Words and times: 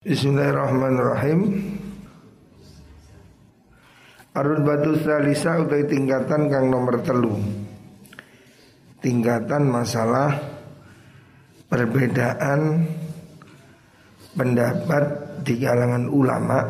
Bismillahirrahmanirrahim. 0.00 1.60
Arun 4.32 4.64
batu 4.64 4.96
salisa 4.96 5.60
utai 5.60 5.84
tingkatan 5.84 6.48
kang 6.48 6.72
nomor 6.72 7.04
telu. 7.04 7.36
Tingkatan 9.04 9.68
masalah 9.68 10.40
Perbedaan 11.68 12.88
Pendapat 14.32 15.04
di 15.44 15.60
kalangan 15.60 16.08
ulama 16.08 16.64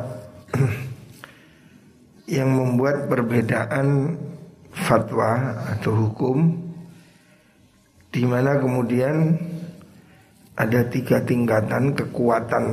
Yang 2.34 2.50
membuat 2.50 3.06
perbedaan 3.06 4.18
Fatwa 4.74 5.54
atau 5.70 5.94
hukum 5.94 6.50
di 8.10 8.26
mana 8.26 8.58
kemudian 8.58 9.38
ada 10.58 10.82
tiga 10.90 11.22
tingkatan 11.22 11.94
kekuatan 11.94 12.66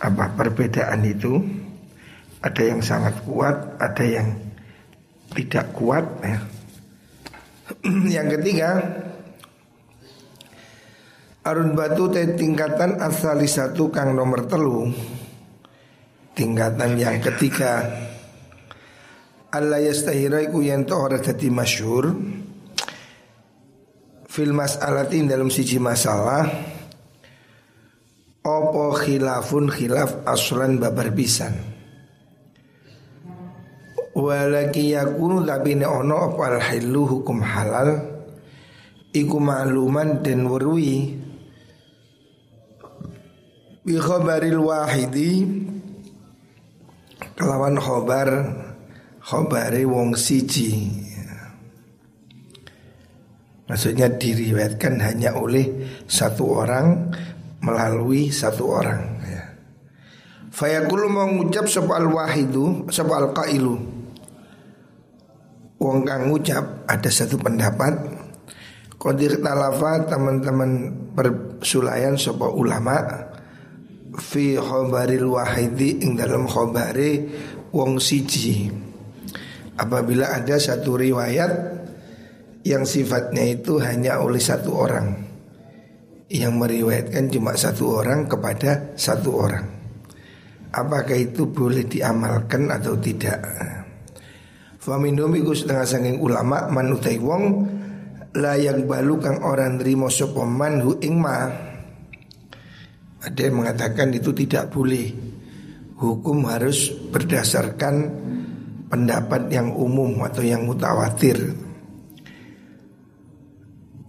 apa 0.00 0.32
perbedaan 0.32 1.04
itu? 1.04 1.36
Ada 2.40 2.72
yang 2.72 2.80
sangat 2.80 3.20
kuat, 3.28 3.76
ada 3.76 4.04
yang 4.04 4.32
tidak 5.36 5.76
kuat 5.76 6.04
ya. 6.24 6.38
yang 8.18 8.26
ketiga 8.32 8.80
Arun 11.40 11.72
batu 11.72 12.12
te 12.12 12.36
tingkatan 12.36 13.00
asali 13.00 13.48
satu 13.48 13.88
kang 13.88 14.12
nomor 14.12 14.44
telu. 14.44 14.92
Tingkatan 16.36 17.00
yang 17.00 17.16
ketiga 17.24 17.80
Allah 19.48 19.80
yastahira 19.80 20.44
iku 20.44 20.60
yanto 20.60 21.00
ora 21.00 21.16
dadi 21.16 21.48
masyhur. 21.48 22.12
Fil 24.30 24.52
mas'alatin 24.52 25.26
dalam 25.26 25.48
siji 25.48 25.80
masalah 25.80 26.44
Opo 28.40 28.96
khilafun 28.96 29.68
khilaf 29.68 30.24
aslan 30.24 30.80
babar 30.80 31.12
pisan? 31.12 31.52
Walaki 34.16 34.96
yakunu 34.96 35.44
tapi 35.44 35.76
ne 35.76 35.84
ono 35.84 36.32
apa 36.32 36.56
al 36.56 36.58
hilu 36.60 37.04
hukum 37.04 37.44
halal? 37.44 38.00
Iku 39.12 39.36
ma'luman 39.36 40.24
dan 40.24 40.48
werwi. 40.48 41.20
Bi 43.80 43.96
khabaril 43.96 44.60
wahidi 44.60 45.32
Kelawan 47.40 47.80
khobar 47.80 48.28
Khobari 49.24 49.88
wong 49.88 50.16
siji. 50.16 50.92
Maksudnya 53.70 54.10
diriwayatkan 54.10 54.98
hanya 54.98 55.38
oleh 55.38 55.86
satu 56.10 56.58
orang 56.58 57.14
melalui 57.60 58.32
satu 58.32 58.64
orang 58.68 59.02
ya. 59.24 59.44
Fayaqulu 60.50 61.06
mau 61.06 61.28
ngucap 61.30 61.70
sapa 61.70 62.00
wahidu 62.02 62.88
sapa 62.90 63.14
al 63.20 63.28
qailu. 63.32 63.76
Wong 65.80 66.04
kang 66.04 66.28
ngucap 66.28 66.84
ada 66.84 67.08
satu 67.08 67.40
pendapat 67.40 68.20
Qadir 69.00 69.40
talafa 69.40 70.12
teman-teman 70.12 70.92
persulayan 71.16 72.20
sapa 72.20 72.52
ulama 72.52 73.00
fi 74.20 74.60
khabaril 74.60 75.24
wahidi 75.40 76.04
ing 76.04 76.20
dalam 76.20 76.44
khabari 76.44 77.24
wong 77.72 77.96
siji. 77.96 78.68
Apabila 79.80 80.36
ada 80.36 80.60
satu 80.60 81.00
riwayat 81.00 81.80
yang 82.68 82.84
sifatnya 82.84 83.48
itu 83.48 83.80
hanya 83.80 84.20
oleh 84.20 84.36
satu 84.36 84.76
orang 84.76 85.29
yang 86.30 86.62
meriwayatkan 86.62 87.26
cuma 87.26 87.58
satu 87.58 87.98
orang 87.98 88.30
kepada 88.30 88.94
satu 88.94 89.30
orang. 89.34 89.66
Apakah 90.70 91.18
itu 91.18 91.50
boleh 91.50 91.82
diamalkan 91.90 92.70
atau 92.70 92.94
tidak? 92.94 93.42
Faminum 94.78 95.34
iku 95.34 95.50
setengah 95.50 95.82
sanging 95.82 96.22
ulama 96.22 96.70
manutai 96.70 97.18
wong 97.18 97.66
layak 98.38 98.86
balu 98.86 99.18
kang 99.18 99.42
orang 99.42 99.82
nerimo 99.82 100.06
sapa 100.06 100.46
hu 100.86 101.02
ing 101.02 101.18
ma. 101.18 101.50
Ada 103.20 103.50
yang 103.50 103.66
mengatakan 103.66 104.14
itu 104.14 104.30
tidak 104.30 104.70
boleh. 104.70 105.10
Hukum 106.00 106.48
harus 106.48 106.88
berdasarkan 107.12 107.94
pendapat 108.88 109.52
yang 109.52 109.74
umum 109.76 110.24
atau 110.24 110.40
yang 110.40 110.64
mutawatir 110.64 111.69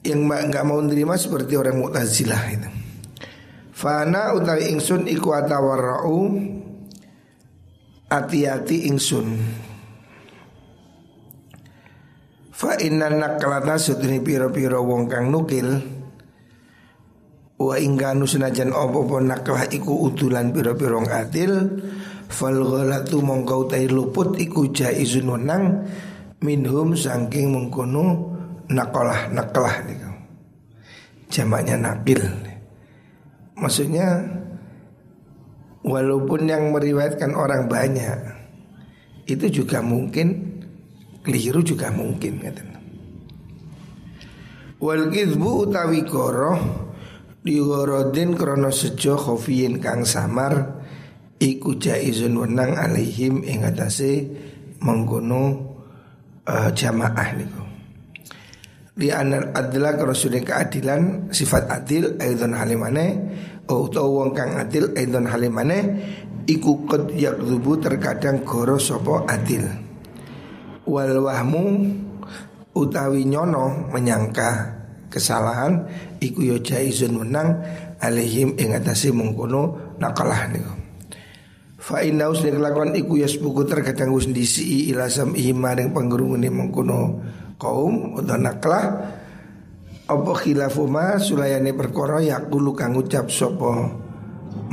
yang 0.01 0.25
nggak 0.25 0.65
mau 0.65 0.81
nerima 0.81 1.13
seperti 1.17 1.53
orang 1.57 1.77
Mu'tazilah 1.77 2.43
itu. 2.49 2.69
Fana 3.73 4.33
utawi 4.37 4.69
ingsun 4.73 5.09
iku 5.09 5.33
atawarra'u 5.33 6.17
hati-hati 8.09 8.89
ingsun. 8.89 9.27
Fa 12.61 12.77
inna 12.77 13.09
naklata 13.09 13.81
suduni 13.81 14.21
piro-piro 14.21 14.85
wong 14.85 15.09
kang 15.09 15.33
nukil 15.33 15.81
Wa 17.57 17.77
ingkanu 17.77 18.29
senajan 18.29 18.69
opo-opo 18.69 19.17
naklah 19.17 19.65
iku 19.65 20.05
utulan 20.05 20.53
piro-piro 20.53 21.01
ngatil 21.01 21.53
Fal 22.29 22.61
ghalatu 22.61 23.25
mongkau 23.25 23.65
tai 23.65 23.89
luput 23.89 24.37
iku 24.37 24.69
jaizun 24.69 25.33
wenang 25.33 25.89
Minhum 26.45 26.93
sangking 26.93 27.49
mengkono 27.49 28.30
nakolah 28.71 29.29
nakolah 29.29 29.75
gitu. 29.85 30.09
Jamaknya 31.31 31.75
nakil. 31.79 32.23
Maksudnya 33.59 34.25
walaupun 35.85 36.49
yang 36.49 36.71
meriwayatkan 36.73 37.35
orang 37.35 37.67
banyak 37.67 38.19
itu 39.29 39.63
juga 39.63 39.79
mungkin 39.85 40.59
keliru 41.21 41.61
juga 41.61 41.93
mungkin 41.93 42.41
gitu. 42.41 42.63
Wal 44.81 45.13
kizbu 45.13 45.69
utawi 45.69 46.01
goroh 46.09 46.89
digorodin 47.45 48.33
krono 48.33 48.73
sejo 48.73 49.13
khofiyin 49.13 49.77
kang 49.77 50.05
samar 50.05 50.81
iku 51.37 51.77
jaizun 51.77 52.37
wenang 52.37 52.77
alaihim 52.77 53.45
ing 53.45 53.61
atase 53.65 54.25
mengkono 54.81 55.73
uh, 56.45 56.69
jamaah 56.73 57.29
niku 57.37 57.70
di 58.91 59.07
anal 59.07 59.55
adalah 59.55 59.95
kalau 59.95 60.11
sudah 60.11 60.43
keadilan 60.43 61.31
sifat 61.31 61.71
adil 61.71 62.19
aidon 62.19 62.51
halimane 62.51 63.07
oh 63.71 63.87
tau 63.87 64.19
wong 64.19 64.35
kang 64.35 64.59
adil 64.59 64.91
aidon 64.99 65.31
halimane 65.31 65.79
iku 66.43 66.83
qad 66.83 67.07
yakdzubu 67.15 67.79
terkadang 67.79 68.43
goro 68.43 68.75
sopo 68.75 69.23
adil. 69.23 69.63
Wal 70.83 71.23
wahmu 71.23 71.63
utawi 72.75 73.23
nyono 73.23 73.87
menyangka 73.95 74.81
kesalahan 75.07 75.87
iku 76.19 76.43
yo 76.43 76.57
jaizun 76.59 77.15
menang 77.15 77.63
alaihim 78.03 78.59
ing 78.59 78.75
atase 78.75 79.13
mengkono 79.15 79.95
nakalah 80.01 80.51
niku. 80.51 80.73
Fa 81.81 82.05
inna 82.05 82.29
usni 82.29 82.53
kelakuan 82.53 82.93
iku 82.93 83.17
yasbuku 83.17 83.65
terkadang 83.65 84.13
wis 84.13 84.29
ndisi 84.29 84.93
ila 84.93 85.09
sam'i 85.09 85.49
maring 85.49 85.89
panggurungane 85.95 86.53
mengkono 86.53 87.17
kaum 87.61 88.17
atau 88.17 88.37
naklah. 88.41 88.85
Apa 90.09 90.31
khilafu 90.33 90.89
ma 90.89 91.15
sulayani 91.21 91.71
perkara 91.77 92.19
yaqulu 92.19 92.73
kang 92.73 92.97
ngucap 92.97 93.29
sapa? 93.29 93.93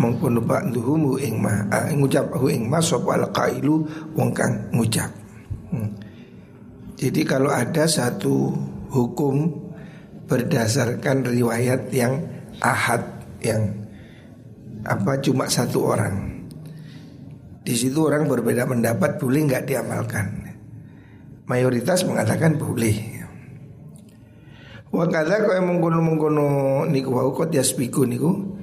Mengkono 0.00 0.43
pak 0.43 0.75
duhumu 0.75 1.21
ing 1.21 1.38
ma 1.38 1.69
uh, 1.69 1.93
ngucap 1.94 2.32
hu 2.34 2.50
ing 2.50 2.66
ma 2.66 2.81
sapa 2.82 3.21
alqailu 3.21 3.84
wong 4.16 4.32
kang 4.32 4.72
ngucap. 4.72 5.12
Hmm. 5.69 5.93
jadi 6.97 7.28
kalau 7.28 7.53
ada 7.53 7.84
satu 7.84 8.56
hukum 8.88 9.53
berdasarkan 10.25 11.28
riwayat 11.28 11.93
yang 11.93 12.25
ahad 12.65 13.04
yang 13.44 13.84
apa 14.88 15.21
cuma 15.21 15.44
satu 15.44 15.93
orang. 15.93 16.41
Di 17.62 17.77
situ 17.77 18.01
orang 18.01 18.24
berbeda 18.24 18.65
pendapat 18.65 19.21
boleh 19.21 19.45
nggak 19.45 19.68
diamalkan 19.68 20.47
mayoritas 21.48 22.04
mengatakan 22.04 22.60
boleh. 22.60 23.18
Wa 24.89 25.04
kadza 25.09 25.45
kau 25.45 25.53
yang 25.53 25.68
mengkono 25.68 26.00
mengkono 26.00 26.47
niku 26.89 27.12
wau 27.12 27.33
kot 27.33 27.53
yaspiku 27.53 28.09
niku 28.09 28.56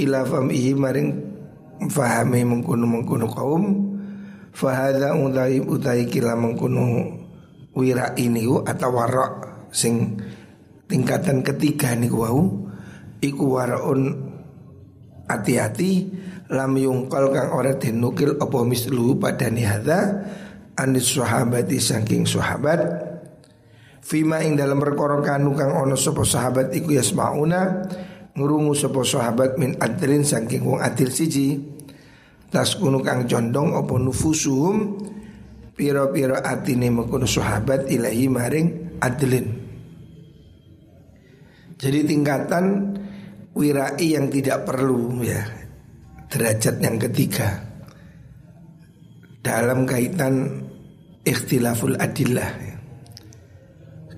ila 0.00 0.24
famihi 0.24 0.72
maring 0.72 1.08
fahami 1.92 2.40
mengkono 2.44 2.88
mengkono 2.88 3.26
kaum 3.28 3.64
fahada 4.52 5.12
utai 5.12 5.60
utai 5.60 6.08
kila 6.08 6.40
mengkono 6.40 7.12
wira 7.76 8.16
ini 8.16 8.48
atau 8.64 8.90
warak 8.96 9.68
sing 9.68 10.16
tingkatan 10.88 11.44
ketiga 11.44 11.92
niku 11.92 12.24
wau 12.24 12.42
iku 13.20 13.60
waraun 13.60 14.24
hati-hati 15.28 16.08
lam 16.48 16.72
yungkal 16.80 17.28
kang 17.28 17.52
ora 17.52 17.76
dinukil 17.76 18.40
apa 18.40 18.58
mislu 18.64 19.20
pada 19.20 19.52
hadza 19.52 20.00
anis 20.78 21.18
sahabati 21.18 21.82
saking 21.82 22.24
sahabat. 22.24 22.80
Fima 23.98 24.40
ing 24.40 24.56
dalam 24.56 24.80
perkara 24.80 25.20
kanu 25.20 25.52
kang 25.52 25.74
ono 25.74 25.98
sapa 25.98 26.24
sahabat 26.24 26.72
iku 26.72 26.96
yasmauna 26.96 27.84
ngurungu 28.32 28.72
sapa 28.72 29.04
sahabat 29.04 29.60
min 29.60 29.76
adrin 29.82 30.24
saking 30.24 30.64
wong 30.64 30.80
adil 30.80 31.10
siji. 31.10 31.58
Tas 32.48 32.78
kunu 32.80 33.04
kang 33.04 33.28
condong 33.28 33.76
apa 33.76 33.92
nufusuhum 34.00 34.96
pira-pira 35.76 36.40
atine 36.40 36.88
mengkono 36.88 37.28
sahabat 37.28 37.92
ilahi 37.92 38.26
maring 38.32 38.68
adlin. 39.04 39.46
Jadi 41.78 42.00
tingkatan 42.02 42.64
wirai 43.54 44.18
yang 44.18 44.26
tidak 44.32 44.66
perlu 44.66 45.22
ya 45.22 45.44
derajat 46.26 46.76
yang 46.82 46.96
ketiga. 46.98 47.48
Dalam 49.38 49.86
kaitan 49.86 50.66
ikhtilaful 51.28 52.00
adillah. 52.00 52.50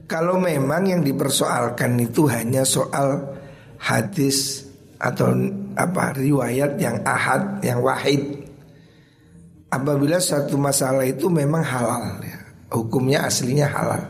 Kalau 0.07 0.43
memang 0.43 0.91
yang 0.91 1.03
dipersoalkan 1.03 1.99
itu 1.99 2.27
hanya 2.31 2.67
soal 2.67 3.39
hadis 3.79 4.67
atau 4.99 5.33
apa 5.79 6.13
riwayat 6.19 6.77
yang 6.79 7.03
ahad, 7.07 7.63
yang 7.63 7.79
wahid. 7.83 8.47
Apabila 9.71 10.19
satu 10.19 10.59
masalah 10.59 11.07
itu 11.07 11.31
memang 11.31 11.63
halal 11.63 12.19
ya. 12.27 12.39
Hukumnya 12.75 13.27
aslinya 13.27 13.71
halal. 13.71 14.03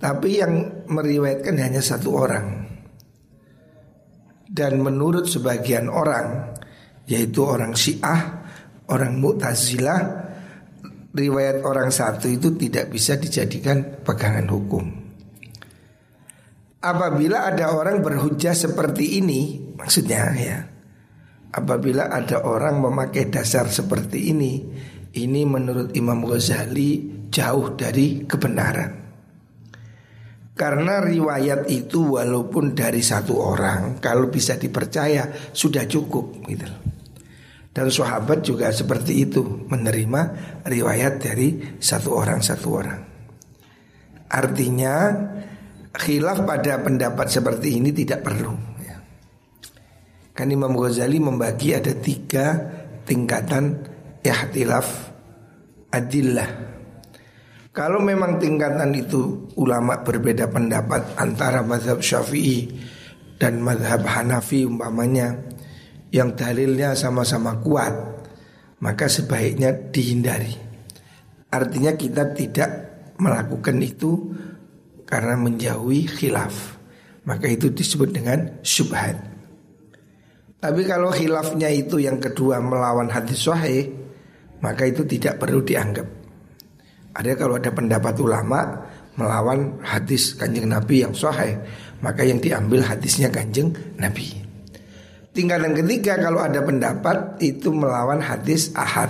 Tapi 0.00 0.40
yang 0.40 0.52
meriwayatkan 0.88 1.56
hanya 1.60 1.84
satu 1.84 2.16
orang. 2.16 2.64
Dan 4.48 4.80
menurut 4.80 5.28
sebagian 5.28 5.92
orang 5.92 6.56
yaitu 7.04 7.44
orang 7.44 7.76
Syiah, 7.76 8.40
orang 8.88 9.20
Mu'tazilah, 9.20 10.00
riwayat 11.10 11.66
orang 11.66 11.90
satu 11.90 12.30
itu 12.30 12.54
tidak 12.54 12.90
bisa 12.90 13.18
dijadikan 13.18 14.02
pegangan 14.02 14.46
hukum. 14.46 14.84
Apabila 16.80 17.44
ada 17.44 17.76
orang 17.76 18.00
berhujah 18.00 18.56
seperti 18.56 19.20
ini, 19.20 19.74
maksudnya 19.76 20.32
ya. 20.32 20.58
Apabila 21.50 22.08
ada 22.08 22.46
orang 22.46 22.80
memakai 22.80 23.28
dasar 23.28 23.68
seperti 23.68 24.32
ini, 24.32 24.64
ini 25.18 25.42
menurut 25.44 25.92
Imam 25.98 26.24
Ghazali 26.24 27.26
jauh 27.28 27.74
dari 27.74 28.24
kebenaran. 28.24 28.92
Karena 30.56 31.02
riwayat 31.02 31.68
itu 31.68 32.16
walaupun 32.16 32.72
dari 32.72 33.02
satu 33.02 33.34
orang, 33.40 33.98
kalau 33.98 34.30
bisa 34.30 34.56
dipercaya 34.56 35.52
sudah 35.52 35.84
cukup 35.84 36.44
gitu 36.48 36.99
Dan 37.80 37.88
sahabat 37.88 38.44
juga 38.44 38.68
seperti 38.68 39.24
itu 39.24 39.64
menerima 39.64 40.20
riwayat 40.68 41.16
dari 41.16 41.80
satu 41.80 42.12
orang 42.12 42.44
satu 42.44 42.68
orang. 42.76 43.00
Artinya 44.28 45.16
khilaf 45.96 46.44
pada 46.44 46.76
pendapat 46.84 47.32
seperti 47.32 47.80
ini 47.80 47.88
tidak 47.96 48.20
perlu. 48.20 48.52
Ya. 48.84 49.00
Kan 50.36 50.52
Imam 50.52 50.76
Ghazali 50.76 51.24
membagi 51.24 51.72
ada 51.72 51.96
tiga 51.96 52.52
tingkatan 53.08 53.80
ihtilaf 54.20 55.16
adillah. 55.88 56.50
Kalau 57.72 58.04
memang 58.04 58.36
tingkatan 58.36 58.92
itu 58.92 59.48
ulama 59.56 60.04
berbeda 60.04 60.52
pendapat 60.52 61.16
antara 61.16 61.64
mazhab 61.64 62.04
Syafi'i 62.04 62.76
dan 63.40 63.64
mazhab 63.64 64.04
Hanafi 64.04 64.68
umpamanya 64.68 65.48
yang 66.10 66.34
dalilnya 66.34 66.98
sama-sama 66.98 67.58
kuat, 67.62 67.94
maka 68.82 69.06
sebaiknya 69.06 69.74
dihindari. 69.90 70.54
Artinya 71.50 71.94
kita 71.98 72.30
tidak 72.34 72.70
melakukan 73.18 73.78
itu 73.82 74.34
karena 75.06 75.34
menjauhi 75.34 76.06
khilaf. 76.06 76.78
Maka 77.26 77.46
itu 77.50 77.70
disebut 77.70 78.10
dengan 78.10 78.62
syubhat. 78.64 79.18
Tapi 80.60 80.82
kalau 80.84 81.12
khilafnya 81.12 81.68
itu 81.68 82.00
yang 82.00 82.20
kedua 82.20 82.58
melawan 82.60 83.08
hadis 83.08 83.44
sahih, 83.44 83.92
maka 84.64 84.88
itu 84.88 85.04
tidak 85.04 85.40
perlu 85.40 85.64
dianggap. 85.64 86.04
Ada 87.16 87.32
kalau 87.36 87.58
ada 87.58 87.70
pendapat 87.72 88.14
ulama 88.22 88.88
melawan 89.18 89.82
hadis 89.82 90.36
kanjeng 90.36 90.70
Nabi 90.70 91.04
yang 91.04 91.12
sahih, 91.12 91.60
maka 92.00 92.24
yang 92.24 92.40
diambil 92.40 92.84
hadisnya 92.84 93.28
kanjeng 93.28 93.72
Nabi. 94.00 94.49
Tingkatan 95.40 95.72
ketiga 95.72 96.20
kalau 96.20 96.44
ada 96.44 96.60
pendapat 96.60 97.40
itu 97.40 97.72
melawan 97.72 98.20
hadis 98.20 98.76
ahad. 98.76 99.08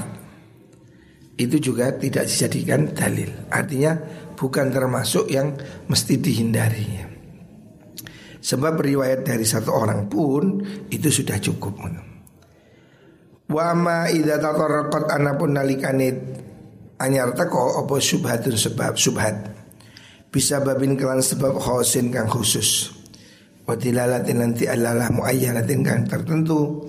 Itu 1.34 1.58
juga 1.58 1.90
tidak 1.90 2.30
dijadikan 2.30 2.86
dalil. 2.94 3.50
Artinya 3.50 3.98
bukan 4.38 4.70
termasuk 4.70 5.26
yang 5.26 5.58
mesti 5.90 6.22
dihindari. 6.22 6.86
Sebab 8.38 8.78
riwayat 8.78 9.26
dari 9.26 9.42
satu 9.42 9.74
orang 9.74 10.06
pun 10.06 10.62
itu 10.86 11.10
sudah 11.10 11.42
cukup. 11.42 11.82
Wa 13.50 13.74
ma 13.74 14.06
idza 14.06 14.38
tatarraqat 14.38 15.10
anapun 15.10 15.58
nalikane 15.58 16.14
anyar 17.02 17.34
teko 17.34 17.82
apa 17.82 17.98
subhatun 17.98 18.54
sebab 18.54 18.94
subhat. 18.94 19.34
Bisa 20.30 20.62
babin 20.62 20.94
kelan 20.94 21.26
sebab 21.26 21.58
khosin 21.58 22.14
kang 22.14 22.30
khusus. 22.30 22.99
Wa 23.68 23.76
dilalatin 23.76 24.40
nanti 24.40 24.66
alalah 24.66 25.12
muayyanatin 25.12 25.84
kang 25.84 26.08
tertentu. 26.08 26.88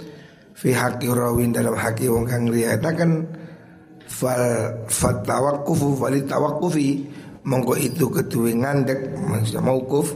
Fi 0.56 0.71
haqqi 0.75 1.09
rawin 1.09 1.56
dalam 1.56 1.73
haqqi 1.73 2.12
wong 2.12 2.27
kang 2.27 2.45
riwayataken 2.45 3.25
fal 4.06 4.44
fatawaqqufu 4.85 5.97
tawakkufi 6.27 7.07
monggo 7.47 7.73
itu 7.79 8.12
kedua 8.12 8.51
ngandek 8.53 9.18
maksudnya 9.18 9.62
maukuf 9.65 10.13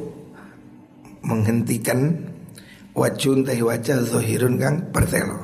menghentikan 1.26 2.14
wajun 2.94 3.42
tahi 3.42 3.62
wajah 3.66 4.06
zohirun 4.06 4.62
kang 4.62 4.94
pertelo. 4.94 5.42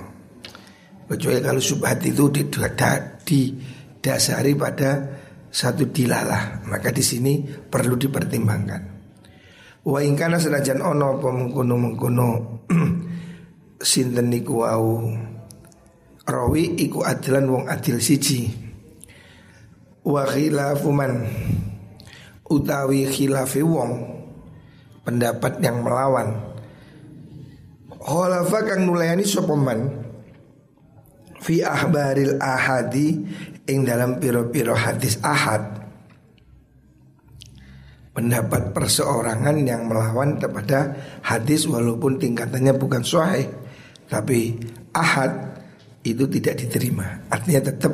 Kecuali 1.10 1.42
kalau 1.44 1.60
subhat 1.60 2.00
itu 2.08 2.32
didasari 2.32 4.56
pada 4.56 5.04
satu 5.52 5.92
dilalah. 5.92 6.64
Maka 6.72 6.88
di 6.96 7.04
sini 7.04 7.44
perlu 7.44 8.00
dipertimbangkan 8.00 9.01
wa 9.82 10.00
ingkana 10.02 10.38
senajan 10.38 10.82
ono 10.82 11.18
apa 11.18 11.28
mengkono 11.34 11.74
mengkono 11.78 12.30
sinten 13.90 14.30
niku 14.30 14.62
wau? 14.62 15.10
Rawi 16.22 16.78
iku 16.86 17.02
adilan 17.02 17.50
wong 17.50 17.64
adil 17.66 17.98
siji. 17.98 18.46
Wa 20.06 20.26
khilafuman 20.30 21.26
utawi 22.46 23.10
khilafi 23.10 23.66
wong 23.66 23.92
pendapat 25.02 25.58
yang 25.66 25.82
melawan. 25.82 26.54
Khalafa 28.02 28.60
kang 28.66 28.86
nulayani 28.86 29.26
sapa 29.26 29.54
fi 31.42 31.66
ahbaril 31.66 32.38
ahadi 32.38 33.18
ing 33.66 33.82
dalam 33.82 34.22
piro-piro 34.22 34.78
hadis 34.78 35.18
ahad 35.26 35.81
pendapat 38.12 38.76
perseorangan 38.76 39.64
yang 39.64 39.88
melawan 39.88 40.36
kepada 40.36 40.96
hadis 41.24 41.68
walaupun 41.68 42.20
tingkatannya 42.20 42.76
bukan 42.76 43.04
sahih 43.04 43.48
tapi 44.12 44.60
ahad 44.92 45.62
itu 46.04 46.28
tidak 46.28 46.60
diterima 46.60 47.24
artinya 47.32 47.72
tetap 47.72 47.94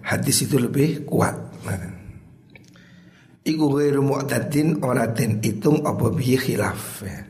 hadis 0.00 0.48
itu 0.48 0.56
lebih 0.56 1.04
kuat 1.04 1.48
Iku 3.48 3.80
ghairu 3.80 4.04
mu'tadin 4.04 4.84
ora 4.84 5.08
den 5.08 5.40
hitung 5.40 5.80
apa 5.80 6.12
bihi 6.12 6.36
khilaf 6.36 7.00
ya. 7.00 7.24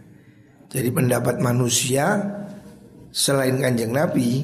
Jadi 0.66 0.90
pendapat 0.90 1.38
manusia 1.38 2.18
selain 3.14 3.62
kanjeng 3.62 3.94
Nabi 3.94 4.42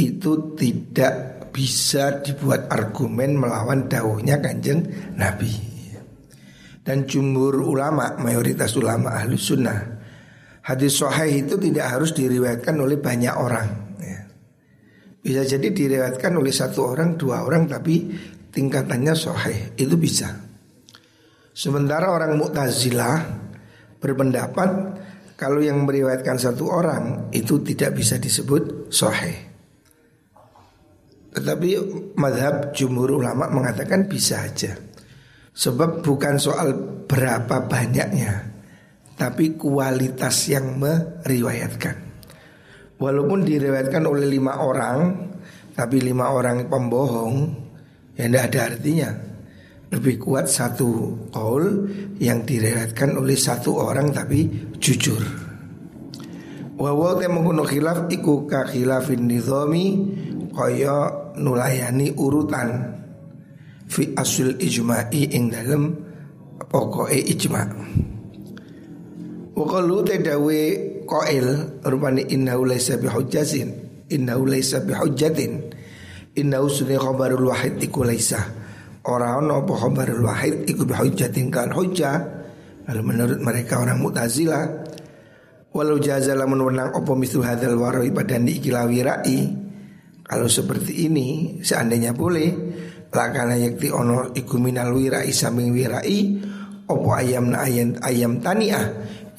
itu 0.00 0.32
tidak 0.56 1.44
bisa 1.52 2.24
dibuat 2.24 2.72
argumen 2.72 3.36
melawan 3.36 3.84
dawuhnya 3.84 4.40
kanjeng 4.40 4.80
Nabi. 5.12 5.75
Dan 6.86 7.02
jumhur 7.02 7.58
ulama, 7.66 8.14
mayoritas 8.22 8.78
ulama 8.78 9.18
ahlu 9.18 9.34
sunnah 9.34 9.98
Hadis 10.66 10.98
sahih 10.98 11.46
itu 11.46 11.58
tidak 11.58 11.94
harus 11.94 12.10
diriwayatkan 12.14 12.74
oleh 12.78 12.98
banyak 12.98 13.34
orang 13.34 13.68
ya. 14.02 14.20
Bisa 15.22 15.42
jadi 15.46 15.70
diriwayatkan 15.70 16.34
oleh 16.38 16.50
satu 16.50 16.90
orang, 16.94 17.14
dua 17.14 17.46
orang 17.46 17.70
Tapi 17.70 18.10
tingkatannya 18.50 19.14
sahih 19.14 19.78
Itu 19.78 19.94
bisa 19.94 20.26
Sementara 21.56 22.10
orang 22.12 22.34
Mu'tazilah 22.34 23.16
berpendapat 23.96 24.70
kalau 25.40 25.60
yang 25.60 25.84
meriwayatkan 25.88 26.36
satu 26.36 26.68
orang 26.68 27.32
itu 27.32 27.60
tidak 27.60 27.96
bisa 27.96 28.20
disebut 28.20 28.92
sahih. 28.92 29.36
Tetapi 31.32 31.68
madhab 32.16 32.72
jumhur 32.76 33.20
ulama 33.20 33.48
mengatakan 33.52 34.08
bisa 34.08 34.44
aja. 34.44 34.76
Sebab 35.56 36.04
bukan 36.04 36.36
soal 36.36 36.76
berapa 37.08 37.64
banyaknya, 37.64 38.52
tapi 39.16 39.56
kualitas 39.56 40.52
yang 40.52 40.76
meriwayatkan. 40.76 41.96
Walaupun 43.00 43.40
diriwayatkan 43.40 44.04
oleh 44.04 44.28
lima 44.28 44.60
orang, 44.60 45.32
tapi 45.72 46.04
lima 46.04 46.28
orang 46.28 46.68
pembohong, 46.68 47.34
ya 48.20 48.28
tidak 48.28 48.44
ada 48.52 48.60
artinya 48.68 49.10
lebih 49.86 50.18
kuat 50.18 50.50
satu 50.50 51.14
kaul 51.30 51.88
yang 52.18 52.42
diriwayatkan 52.42 53.14
oleh 53.14 53.38
satu 53.38 53.78
orang 53.78 54.10
tapi 54.10 54.48
jujur. 54.82 55.22
Wawa 56.76 57.16
te 57.16 57.30
mengkono 57.30 57.64
khilaf 57.64 58.10
iku 58.12 58.44
ka 58.44 58.68
khilafin 58.68 59.24
nizami 59.24 59.96
kaya 60.52 61.32
nulayani 61.40 62.12
urutan 62.12 62.95
fi 63.86 64.12
asul 64.18 64.58
ijma'i 64.58 65.32
ing 65.34 65.50
dalem 65.50 65.94
pokoke 66.70 67.16
ijma. 67.16 67.62
Wa 69.56 69.64
qalu 69.64 69.96
tadawi 70.04 70.60
qail 71.08 71.46
rupane 71.86 72.26
innahu 72.28 72.68
laysa 72.68 73.00
bihujjatin 73.00 73.68
innahu 74.12 74.44
laysa 74.44 74.84
bihujjatin 74.84 75.72
innahu 76.36 76.68
sunni 76.68 76.98
khabarul 76.98 77.48
wahid 77.48 77.80
iku 77.80 78.04
laysa 78.04 78.42
ora 79.08 79.38
ono 79.38 79.64
apa 79.64 79.72
khabarul 79.72 80.26
wahid 80.26 80.68
iku 80.68 80.84
bihujjatin 80.84 81.48
kan 81.48 81.72
hujjah 81.72 82.36
kalau 82.86 83.02
menurut 83.02 83.42
mereka 83.42 83.82
orang 83.82 83.98
Mu'tazilah 83.98 84.86
Walau 85.76 86.00
jazala 86.00 86.48
menang 86.48 86.96
opo 86.96 87.12
misu 87.12 87.44
hadal 87.44 87.76
waroi 87.76 88.08
pada 88.08 88.40
ikilawi 88.40 89.04
rai 89.04 89.40
Kalau 90.24 90.48
seperti 90.48 91.04
ini 91.04 91.60
seandainya 91.60 92.16
boleh 92.16 92.65
Lakana 93.16 93.56
yakti 93.56 93.88
ono 93.88 94.36
iku 94.36 94.60
minal 94.60 94.92
wirai 94.92 95.32
saming 95.32 95.72
wirai 95.72 96.20
Opo 96.86 97.16
ayam 97.16 97.50
na 97.50 97.66
ayam, 97.66 97.98
ayam 97.98 98.38
taniah. 98.38 98.86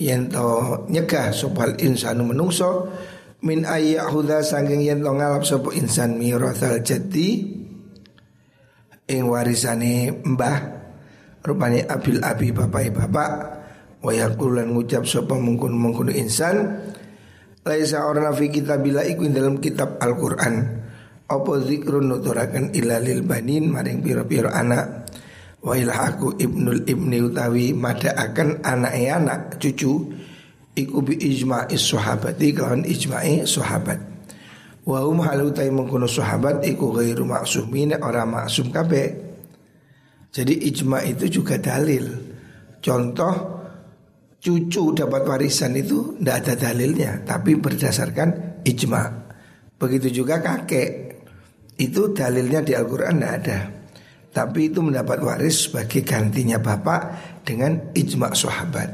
Yang 0.01 0.35
to 0.35 0.47
nyegah 0.89 1.29
sopal 1.31 1.77
insanu 1.77 2.25
menungso 2.25 2.89
Min 3.45 3.63
ayah 3.69 4.09
huda 4.09 4.41
sangking 4.41 4.81
yang 4.81 5.05
to 5.05 5.13
ngalap 5.13 5.45
sopo 5.45 5.69
insan 5.69 6.17
mirathal 6.17 6.81
jati 6.81 7.53
Ing 9.07 9.23
warisane 9.29 10.11
mbah 10.25 10.57
Rupanya 11.45 11.87
abil 11.93 12.19
abi 12.19 12.51
bapak 12.51 12.91
bapak 12.91 13.31
wa 14.03 14.11
yaqulan 14.13 14.71
ngucap 14.75 15.07
sapa 15.07 15.33
mungkun 15.39 15.73
mungkun 15.73 16.13
insan 16.13 16.79
laisa 17.65 18.05
orna 18.05 18.31
fi 18.31 18.47
bila 18.51 19.01
iku 19.03 19.25
dalam 19.27 19.57
kitab 19.57 19.97
Al-Qur'an 19.99 20.85
apa 21.27 21.53
zikrun 21.59 22.07
nuturakan 22.07 22.71
ilalil 22.71 23.27
banin 23.27 23.67
maring 23.67 23.99
piro-piro 23.99 24.47
anak? 24.47 25.11
Wa 25.59 25.75
ilhaku 25.75 26.39
ibnul 26.39 26.87
ibni 26.87 27.19
utawi 27.19 27.75
mada 27.75 28.15
akan 28.15 28.63
anak 28.63 28.93
anak 28.95 29.41
cucu 29.59 30.07
iku 30.77 30.97
bi 31.03 31.19
ijma'i 31.19 31.75
sahabati 31.75 32.55
kawan 32.55 32.87
ijma'i 32.87 33.43
sahabat. 33.43 33.99
Wa 34.87 35.03
hum 35.03 35.19
halutai 35.19 35.67
mengkono 35.67 36.07
sahabat 36.07 36.63
iku 36.63 36.95
ghairu 36.95 37.27
maksumin 37.27 37.99
orang 37.99 38.31
maksum 38.31 38.71
kabeh. 38.71 39.27
Jadi 40.31 40.71
ijma 40.71 41.03
itu 41.03 41.27
juga 41.27 41.59
dalil. 41.59 42.05
Contoh 42.79 43.35
cucu 44.39 44.95
dapat 44.95 45.27
warisan 45.27 45.75
itu 45.75 46.15
tidak 46.21 46.35
ada 46.45 46.53
dalilnya 46.71 47.25
tapi 47.27 47.59
berdasarkan 47.59 48.61
ijma. 48.63 49.03
Begitu 49.75 50.23
juga 50.23 50.39
kakek 50.39 51.06
itu 51.77 52.11
dalilnya 52.11 52.65
di 52.65 52.73
Al-Quran 52.73 53.21
tidak 53.21 53.33
ada. 53.37 53.59
Tapi 54.33 54.69
itu 54.69 54.85
mendapat 54.85 55.17
waris 55.21 55.69
sebagai 55.69 56.05
gantinya 56.05 56.61
bapak 56.61 57.01
dengan 57.41 57.89
ijma 57.93 58.33
sahabat. 58.37 58.89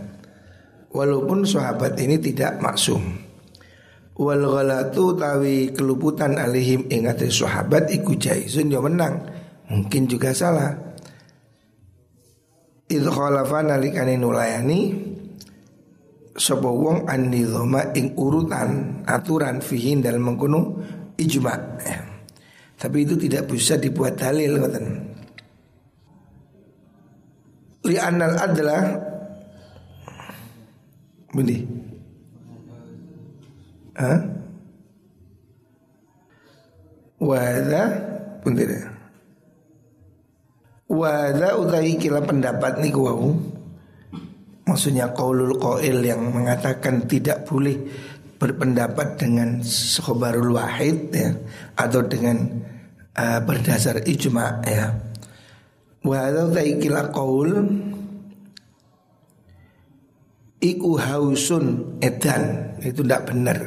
Walaupun 0.93 1.43
sahabat 1.43 1.99
ini 1.99 2.15
tidak 2.21 2.63
maksum. 2.63 3.01
Wal 4.13 4.45
ghalatu 4.45 5.17
tawi 5.17 5.73
keluputan 5.73 6.37
alihim 6.37 6.85
ingat 6.87 7.25
sahabat 7.27 7.89
iku 7.89 8.13
jaizun 8.15 8.71
yo 8.71 8.79
menang. 8.79 9.25
Mungkin 9.67 10.05
juga 10.05 10.31
salah. 10.31 10.71
Itu 12.85 13.09
khalafa 13.09 13.65
nalikane 13.65 14.21
nulayani 14.21 14.79
sapa 16.37 16.69
wong 16.69 17.09
an-nizama 17.09 17.89
ing 17.97 18.13
urutan 18.13 19.01
aturan 19.09 19.65
fihin 19.65 20.05
dalam 20.05 20.29
mengkono 20.29 20.77
ijma. 21.17 21.55
Ya. 22.83 22.91
Tapi 22.91 23.07
itu 23.07 23.15
tidak 23.15 23.47
bisa 23.47 23.79
dibuat 23.79 24.19
dalil 24.19 24.59
ngoten. 24.59 24.85
Li 27.87 27.95
anal 27.95 28.35
adalah 28.35 28.83
Budi. 31.31 31.63
Hah? 33.95 34.19
Wada 37.23 37.83
punten. 38.43 38.91
Wada 40.91 41.55
utai 41.55 41.95
kila 41.95 42.19
pendapat 42.21 42.83
niku 42.83 43.07
wau 43.07 43.31
Maksudnya 44.63 45.11
qaulul 45.15 45.55
qail 45.59 46.03
yang 46.03 46.35
mengatakan 46.35 47.07
tidak 47.07 47.47
boleh 47.47 47.75
berpendapat 48.39 49.19
dengan 49.19 49.59
khobarul 50.03 50.55
wahid 50.55 51.11
ya 51.11 51.31
atau 51.79 52.03
dengan 52.03 52.63
uh, 53.17 53.39
berdasar 53.45 54.05
ijma 54.05 54.61
ya. 54.65 54.93
Wa 56.03 56.27
taikila 56.29 57.13
qaul 57.15 57.49
iku 60.59 60.91
hausun 60.99 61.97
edan 62.03 62.75
itu 62.83 63.01
tidak 63.05 63.31
benar. 63.31 63.57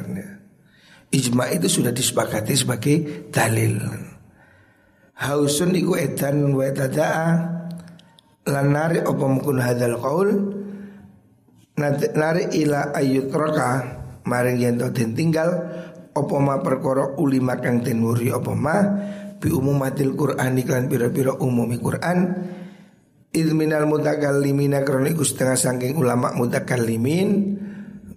Ijma 1.07 1.49
itu 1.55 1.71
sudah 1.71 1.95
disepakati 1.95 2.53
sebagai 2.53 2.95
dalil. 3.31 3.79
Hausun 5.17 5.73
iku 5.73 5.97
edan 5.97 6.53
wa 6.53 6.69
tadaa 6.69 7.57
lanari 8.47 9.01
apa 9.01 9.25
mungkin 9.25 9.59
hadal 9.59 9.97
qaul 9.99 10.29
nari 11.77 12.43
ila 12.63 12.95
ayut 12.95 13.29
roka 13.29 13.69
maring 14.23 14.57
yen 14.57 14.75
den 14.79 15.13
tinggal 15.13 15.49
opo 16.15 16.41
ma 16.41 16.57
perkara 16.63 17.13
ulima 17.21 17.59
kang 17.61 17.83
den 17.85 18.01
wuri 18.01 18.33
bi 19.37 19.49
umumatil 19.53 20.13
Qur'an 20.17 20.57
iklan 20.57 20.89
pira-pira 20.89 21.37
umumi 21.37 21.77
Qur'an. 21.77 22.19
Ilminal 23.33 23.85
mutakallimina 23.85 24.81
kroni 24.81 25.13
setengah 25.13 25.59
saking 25.59 25.93
ulama 25.99 26.33
mutakallimin 26.33 27.59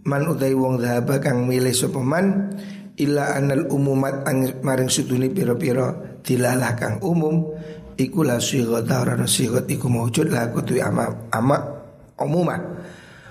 man 0.07 0.23
utai 0.25 0.57
wong 0.57 0.81
dhaba 0.81 1.21
kang 1.21 1.45
milih 1.45 1.77
sapa 1.77 2.01
man 2.01 2.57
illa 2.97 3.37
anal 3.37 3.69
umumat 3.69 4.25
maring 4.65 4.89
suduni 4.89 5.29
pira-pira 5.29 6.21
dilalah 6.25 6.73
kang 6.79 7.05
umum 7.05 7.53
iku 8.01 8.25
la 8.25 8.41
sighata 8.41 9.05
ora 9.05 9.21
sighat 9.29 9.69
iku 9.69 9.93
maujud 9.93 10.33
la 10.33 10.49
kutu 10.49 10.81
ama 10.81 11.29
ama 11.29 11.59
umumah 12.17 12.61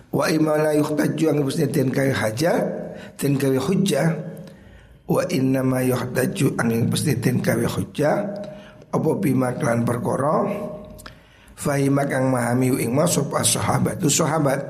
Wa 0.10 0.26
imana 0.26 0.74
yuhtaju 0.74 1.26
ang 1.30 1.46
mesti 1.46 1.70
den 1.70 1.94
kaya 1.94 2.18
haja 2.18 2.54
Den 3.22 3.38
kaya 3.38 3.62
hujjah 3.62 4.29
Wa 5.10 5.26
inna 5.26 5.66
ma 5.66 5.82
yuhtaju 5.82 6.54
ang 6.62 6.70
mesti 6.86 7.18
den 7.18 7.42
kaya 7.42 7.66
hujjah. 7.66 8.18
Apa 8.94 9.10
bima 9.18 9.58
klan 9.58 9.82
perkara? 9.82 10.46
Fahimak 11.58 12.14
ang 12.14 12.30
mahami 12.30 12.72
ing 12.78 12.94
masuk 12.94 13.34
as 13.34 13.58
sahabat 13.58 13.98
tu 13.98 14.08
sahabat. 14.08 14.62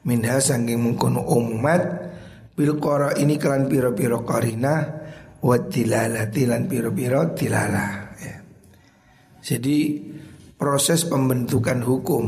Minha 0.00 0.40
sangking 0.40 0.80
mengkono 0.80 1.20
umat 1.36 1.82
Bil 2.56 2.80
kora 2.80 3.12
ini 3.20 3.36
klan 3.36 3.68
piro-piro 3.68 4.24
karina 4.24 4.80
Wa 5.40 5.56
tilala 5.68 6.28
tilan 6.28 6.68
piro-piro 6.68 7.32
tilala 7.32 8.16
ya. 8.20 8.36
Jadi 9.40 9.76
proses 10.56 11.08
pembentukan 11.08 11.80
hukum 11.80 12.24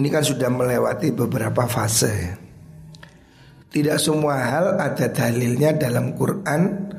ini 0.00 0.08
kan 0.08 0.24
sudah 0.24 0.48
melewati 0.48 1.12
beberapa 1.12 1.68
fase. 1.68 2.48
Tidak 3.70 3.98
semua 4.02 4.34
hal 4.42 4.66
ada 4.82 5.06
dalilnya 5.14 5.70
dalam 5.78 6.18
Quran 6.18 6.90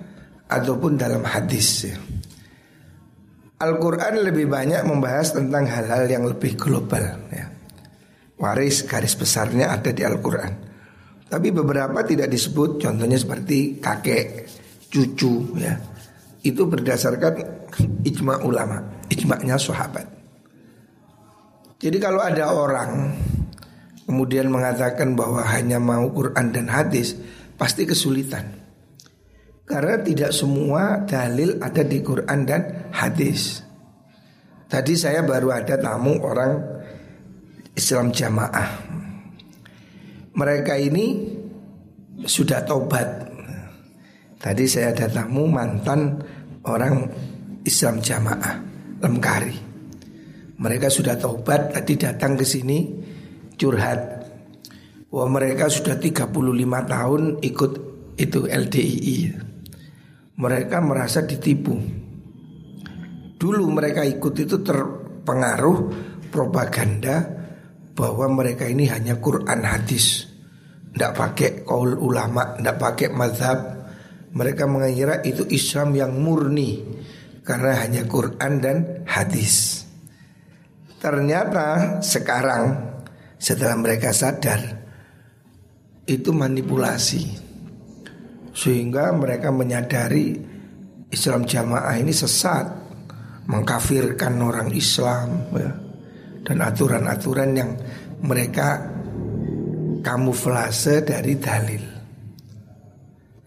ataupun 0.48 0.96
dalam 0.96 1.20
hadis. 1.28 1.92
Al-Quran 3.62 4.26
lebih 4.26 4.48
banyak 4.48 4.88
membahas 4.88 5.36
tentang 5.36 5.68
hal-hal 5.68 6.08
yang 6.08 6.24
lebih 6.26 6.56
global. 6.56 7.28
Ya. 7.30 7.52
Waris 8.42 8.88
garis 8.88 9.14
besarnya 9.14 9.70
ada 9.70 9.92
di 9.94 10.02
Al-Quran. 10.02 10.54
Tapi 11.30 11.48
beberapa 11.52 12.02
tidak 12.08 12.28
disebut, 12.32 12.82
contohnya 12.82 13.16
seperti 13.16 13.78
kakek, 13.78 14.50
cucu, 14.90 15.56
ya. 15.60 15.76
Itu 16.42 16.66
berdasarkan 16.66 17.34
ijma 18.10 18.42
ulama, 18.48 18.82
ijma'nya 19.12 19.60
sahabat. 19.62 20.08
Jadi 21.82 21.98
kalau 22.02 22.22
ada 22.24 22.50
orang 22.50 23.14
kemudian 24.12 24.52
mengatakan 24.52 25.16
bahwa 25.16 25.40
hanya 25.48 25.80
mau 25.80 26.12
Quran 26.12 26.52
dan 26.52 26.68
hadis, 26.68 27.16
pasti 27.56 27.88
kesulitan. 27.88 28.44
Karena 29.64 30.04
tidak 30.04 30.36
semua 30.36 31.08
dalil 31.08 31.56
ada 31.64 31.80
di 31.80 32.04
Quran 32.04 32.44
dan 32.44 32.92
hadis. 32.92 33.64
Tadi 34.68 35.00
saya 35.00 35.24
baru 35.24 35.56
ada 35.56 35.80
tamu 35.80 36.20
orang 36.20 36.60
Islam 37.72 38.12
jamaah. 38.12 38.68
Mereka 40.36 40.76
ini 40.76 41.06
sudah 42.28 42.68
tobat. 42.68 43.32
Tadi 44.44 44.68
saya 44.68 44.92
ada 44.92 45.08
tamu 45.08 45.48
mantan 45.48 46.20
orang 46.68 47.08
Islam 47.64 48.04
jamaah 48.04 48.60
Lemkari. 49.00 49.56
Mereka 50.60 50.92
sudah 50.92 51.16
taubat 51.16 51.74
tadi 51.74 51.96
datang 51.96 52.36
ke 52.38 52.46
sini 52.46 53.01
curhat. 53.62 54.02
Wah 55.14 55.30
mereka 55.30 55.70
sudah 55.70 56.02
35 56.02 56.34
tahun 56.90 57.22
ikut 57.46 57.72
itu 58.18 58.40
LDII 58.50 59.18
Mereka 60.42 60.78
merasa 60.82 61.22
ditipu. 61.22 61.78
Dulu 63.38 63.64
mereka 63.70 64.02
ikut 64.02 64.34
itu 64.42 64.58
terpengaruh 64.66 65.78
propaganda 66.34 67.38
Bahwa 67.92 68.32
mereka 68.32 68.66
ini 68.66 68.88
hanya 68.90 69.20
Quran 69.22 69.62
hadis. 69.62 70.26
Tidak 70.92 71.12
pakai 71.14 71.68
kaul 71.68 72.00
ulama, 72.00 72.56
tidak 72.58 72.78
pakai 72.80 73.08
madhab 73.12 73.60
Mereka 74.32 74.64
mengira 74.66 75.20
itu 75.28 75.44
Islam 75.52 75.92
yang 75.94 76.16
murni 76.18 76.82
Karena 77.44 77.84
hanya 77.84 78.08
Quran 78.08 78.64
dan 78.64 78.78
hadis. 79.04 79.84
Ternyata 81.04 82.00
sekarang 82.00 82.91
setelah 83.42 83.74
mereka 83.74 84.14
sadar 84.14 84.62
itu 86.06 86.30
manipulasi 86.30 87.26
sehingga 88.54 89.10
mereka 89.18 89.50
menyadari 89.50 90.38
Islam 91.10 91.50
jamaah 91.50 91.98
ini 91.98 92.14
sesat 92.14 92.70
mengkafirkan 93.50 94.38
orang 94.38 94.70
Islam 94.70 95.50
ya. 95.58 95.72
dan 96.46 96.58
aturan-aturan 96.62 97.50
yang 97.58 97.72
mereka 98.22 98.78
kamuflase 100.06 101.02
dari 101.02 101.34
dalil. 101.42 101.84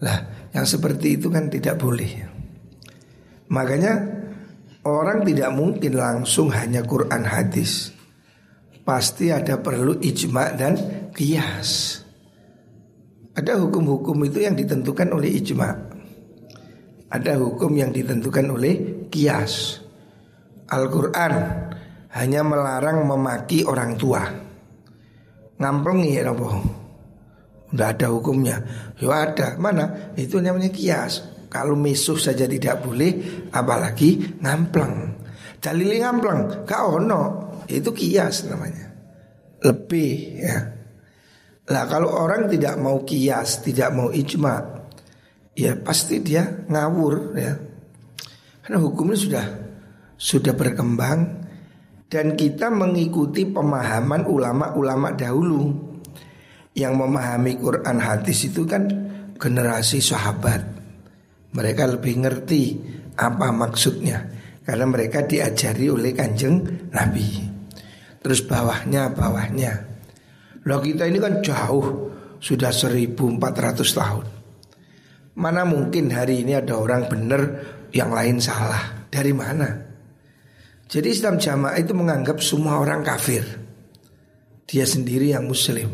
Lah, 0.03 0.19
yang 0.51 0.67
seperti 0.67 1.15
itu 1.15 1.31
kan 1.31 1.47
tidak 1.47 1.79
boleh. 1.79 2.11
Makanya 3.51 3.93
orang 4.83 5.23
tidak 5.23 5.51
mungkin 5.55 5.93
langsung 5.95 6.51
hanya 6.51 6.83
Quran 6.83 7.23
hadis. 7.23 7.94
Pasti 8.85 9.33
ada 9.33 9.57
perlu 9.57 9.97
ijma 9.97 10.53
dan 10.53 10.77
kias. 11.09 11.99
Ada 13.33 13.57
hukum-hukum 13.57 14.29
itu 14.29 14.45
yang 14.45 14.53
ditentukan 14.53 15.09
oleh 15.09 15.41
ijma. 15.41 15.69
Ada 17.09 17.41
hukum 17.41 17.73
yang 17.73 17.89
ditentukan 17.89 18.45
oleh 18.53 19.09
kias. 19.09 19.81
Al-Quran 20.69 21.33
hanya 22.13 22.41
melarang 22.45 23.09
memaki 23.09 23.65
orang 23.65 23.97
tua. 23.97 24.21
Ngamplengi 25.57 26.15
ya 26.15 26.29
apa? 26.29 26.47
Udah 27.73 27.89
ada 27.89 28.07
hukumnya. 28.13 28.61
Ya 29.01 29.11
ada. 29.27 29.57
Mana? 29.57 30.13
Itu 30.13 30.39
namanya 30.39 30.69
kias. 30.69 31.25
Kalau 31.49 31.73
misuh 31.73 32.19
saja 32.19 32.45
tidak 32.45 32.83
boleh, 32.83 33.47
apalagi 33.49 34.39
ngampleng. 34.43 35.15
Dalili 35.57 36.03
ngampleng, 36.03 36.67
kau 36.67 36.99
ono. 36.99 37.44
Itu 37.69 37.91
kias 37.91 38.45
namanya. 38.45 38.93
Lebih 39.65 40.15
ya. 40.37 40.57
Lah 41.65 41.83
kalau 41.89 42.13
orang 42.13 42.45
tidak 42.45 42.77
mau 42.77 43.01
kias, 43.01 43.65
tidak 43.65 43.89
mau 43.89 44.13
ijma, 44.13 44.85
ya 45.57 45.73
pasti 45.81 46.21
dia 46.21 46.45
ngawur 46.69 47.33
ya. 47.33 47.53
Karena 48.61 48.77
hukumnya 48.81 49.17
sudah 49.17 49.45
sudah 50.15 50.53
berkembang 50.53 51.45
dan 52.05 52.37
kita 52.37 52.69
mengikuti 52.69 53.49
pemahaman 53.49 54.29
ulama-ulama 54.29 55.17
dahulu 55.17 55.73
yang 56.75 56.99
memahami 56.99 57.57
Quran 57.57 57.97
hadis 57.97 58.45
itu 58.51 58.67
kan 58.67 58.85
generasi 59.41 60.03
sahabat. 60.03 60.61
Mereka 61.55 61.97
lebih 61.97 62.19
ngerti 62.19 62.63
apa 63.15 63.47
maksudnya 63.49 64.27
karena 64.67 64.85
mereka 64.89 65.23
diajari 65.23 65.87
oleh 65.87 66.11
kanjeng 66.11 66.89
Nabi. 66.91 67.44
Terus 68.25 68.41
bawahnya 68.41 69.13
bawahnya. 69.13 69.85
Loh 70.65 70.81
kita 70.81 71.05
ini 71.05 71.21
kan 71.21 71.45
jauh. 71.45 72.09
Sudah 72.41 72.73
1400 72.73 73.37
tahun. 73.85 74.25
Mana 75.37 75.61
mungkin 75.61 76.09
hari 76.09 76.41
ini 76.41 76.57
ada 76.57 76.77
orang 76.77 77.05
benar 77.05 77.41
Yang 77.93 78.11
lain 78.11 78.37
salah? 78.41 79.07
Dari 79.13 79.29
mana? 79.29 79.69
Jadi 80.89 81.07
Islam 81.13 81.37
jamaah 81.37 81.77
itu 81.77 81.93
menganggap 81.93 82.41
semua 82.41 82.81
orang 82.81 83.05
kafir. 83.05 83.45
Dia 84.65 84.83
sendiri 84.89 85.31
yang 85.31 85.45
muslim. 85.45 85.87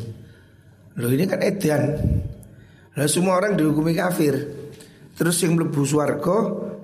Loh 0.98 1.12
ini 1.12 1.28
kan 1.28 1.44
edan. 1.44 2.00
Loh 2.96 3.12
semua 3.12 3.44
orang 3.44 3.60
dihukumi 3.60 3.92
kafir. 3.92 4.34
Terus 5.20 5.36
yang 5.44 5.60
melebu 5.60 5.84
suarga 5.84 6.38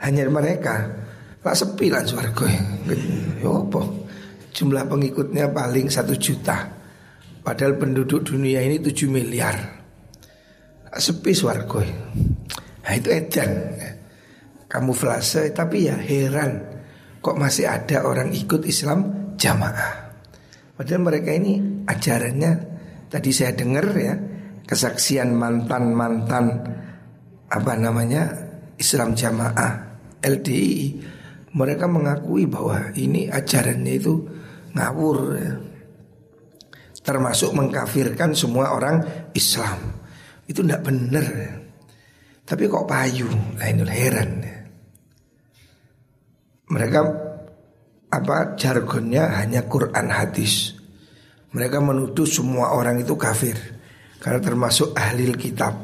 Hanya 0.04 0.28
mereka. 0.28 1.08
Lah 1.42 1.56
sepi 1.56 1.88
lah 1.88 2.04
suarga 2.04 2.46
Ya 3.40 3.48
apa 3.48 4.07
Jumlah 4.58 4.90
pengikutnya 4.90 5.54
paling 5.54 5.86
satu 5.86 6.18
juta. 6.18 6.66
Padahal 7.46 7.78
penduduk 7.78 8.26
dunia 8.26 8.66
ini 8.66 8.82
7 8.82 9.06
miliar. 9.06 9.54
Sepi 10.98 11.30
suarga 11.30 11.86
Nah 12.82 12.94
itu 12.98 13.14
edan. 13.14 13.78
Kamuflase 14.66 15.54
tapi 15.54 15.86
ya 15.86 16.02
heran. 16.02 16.58
Kok 17.22 17.38
masih 17.38 17.70
ada 17.70 18.02
orang 18.10 18.34
ikut 18.34 18.66
Islam 18.66 19.30
jamaah? 19.38 20.08
Padahal 20.74 21.02
mereka 21.06 21.34
ini 21.34 21.84
ajarannya 21.86 22.52
Tadi 23.10 23.30
saya 23.34 23.58
dengar 23.58 23.90
ya 23.98 24.14
Kesaksian 24.68 25.34
mantan-mantan 25.34 26.46
Apa 27.50 27.74
namanya 27.74 28.30
Islam 28.78 29.18
jamaah 29.18 29.98
LDI 30.22 31.02
Mereka 31.58 31.90
mengakui 31.90 32.46
bahwa 32.46 32.94
ini 32.94 33.26
ajarannya 33.26 33.94
itu 33.98 34.37
ngawur 34.76 35.18
ya 35.38 35.54
termasuk 37.08 37.56
mengkafirkan 37.56 38.36
semua 38.36 38.76
orang 38.76 39.00
Islam. 39.32 39.80
Itu 40.44 40.60
tidak 40.60 40.84
benar. 40.84 41.28
Tapi 42.44 42.68
kok 42.68 42.84
payu, 42.84 43.32
lain 43.56 43.88
heran. 43.88 44.32
Mereka 46.68 47.00
apa 48.12 48.60
jargonnya 48.60 49.40
hanya 49.40 49.64
Quran 49.72 50.12
hadis. 50.12 50.76
Mereka 51.56 51.80
menuduh 51.80 52.28
semua 52.28 52.76
orang 52.76 53.00
itu 53.00 53.16
kafir 53.16 53.56
karena 54.20 54.44
termasuk 54.44 54.92
ahli 54.92 55.32
kitab. 55.40 55.80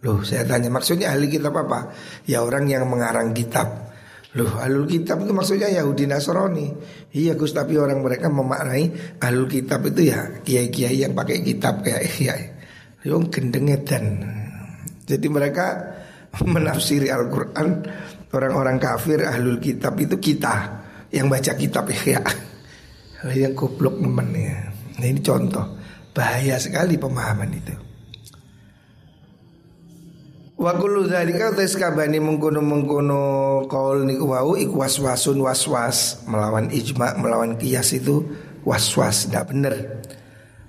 Loh, 0.00 0.24
saya 0.24 0.48
tanya 0.48 0.72
maksudnya 0.72 1.12
ahli 1.12 1.28
kitab 1.28 1.52
apa? 1.60 1.92
Ya 2.24 2.40
orang 2.40 2.72
yang 2.72 2.88
mengarang 2.88 3.36
kitab. 3.36 3.91
Loh 4.32 4.48
alul 4.56 4.88
kitab 4.88 5.20
itu 5.20 5.32
maksudnya 5.36 5.68
Yahudi 5.68 6.08
Nasrani. 6.08 6.72
Iya 7.12 7.36
Gus 7.36 7.52
tapi 7.52 7.76
orang 7.76 8.00
mereka 8.00 8.32
memaknai 8.32 9.16
alul 9.20 9.44
kitab 9.44 9.84
itu 9.84 10.08
ya 10.08 10.40
Kiai-kiai 10.40 11.04
yang 11.04 11.12
pakai 11.12 11.44
kitab 11.44 11.84
kayak 11.84 12.08
kiai. 12.16 12.44
Yang 13.04 13.28
gendengedan 13.28 14.24
Jadi 15.04 15.26
mereka 15.28 15.66
menafsiri 16.54 17.12
Al-Quran 17.12 17.84
Orang-orang 18.32 18.80
kafir 18.80 19.20
ahlul 19.20 19.60
kitab 19.60 20.00
itu 20.00 20.16
kita 20.16 20.80
Yang 21.12 21.26
baca 21.28 21.52
kitab 21.52 21.84
ya. 22.08 22.24
Yang 23.28 23.52
goblok 23.52 24.00
temen 24.00 24.28
ya. 24.32 24.56
Nah 24.96 25.06
ini 25.12 25.20
contoh. 25.20 25.76
Bahaya 26.16 26.56
sekali 26.56 26.96
pemahaman 26.96 27.52
itu 27.52 27.91
Wa 30.62 30.78
kullu 30.78 31.10
dzalika 31.10 31.58
tes 31.58 31.74
kabani 31.74 32.22
mengkono-mengkono 32.22 33.66
kaul 33.66 34.06
niku 34.06 34.30
wau 34.30 34.54
iku 34.54 34.86
waswasun 34.86 35.42
waswas. 35.42 36.22
Melawan 36.30 36.70
ijma 36.70 37.18
melawan 37.18 37.58
kias 37.58 37.90
itu 37.98 38.22
waswas 38.62 39.26
tidak 39.26 39.50
benar. 39.50 39.74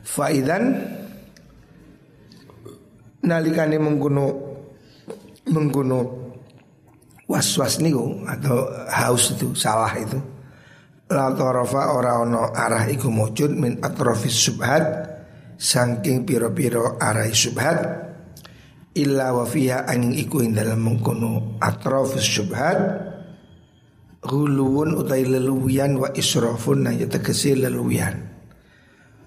Faidan 0.01 0.81
nalikane 3.21 3.77
mengkono 3.77 4.33
mengkono 5.53 5.99
waswas 7.29 7.77
niku 7.77 8.25
atau 8.25 8.65
haus 8.89 9.37
itu 9.37 9.53
salah 9.53 9.93
itu. 9.93 10.17
La 11.13 11.29
tarafa 11.37 11.93
ora 11.93 12.17
ono 12.17 12.49
arah 12.49 12.89
iku 12.89 13.13
mujud 13.13 13.53
min 13.53 13.77
atrofis 13.77 14.41
subhat 14.49 15.05
saking 15.53 16.25
piro-piro 16.25 16.97
arah 16.97 17.29
subhat 17.29 18.09
illa 18.93 19.33
wa 19.33 19.45
fiha 19.45 19.89
angin 19.89 20.13
iku 20.13 20.45
ing 20.45 20.53
dalam 20.53 20.81
mengkono 20.81 21.57
atrafus 21.61 22.25
syubhat 22.25 23.09
Huluun 24.23 24.95
utai 24.95 25.27
leluwian 25.27 25.99
wa 25.99 26.07
israfun 26.15 26.87
na 26.87 26.95
ya 26.95 27.11
tegesi 27.11 27.59
leluwian. 27.59 28.23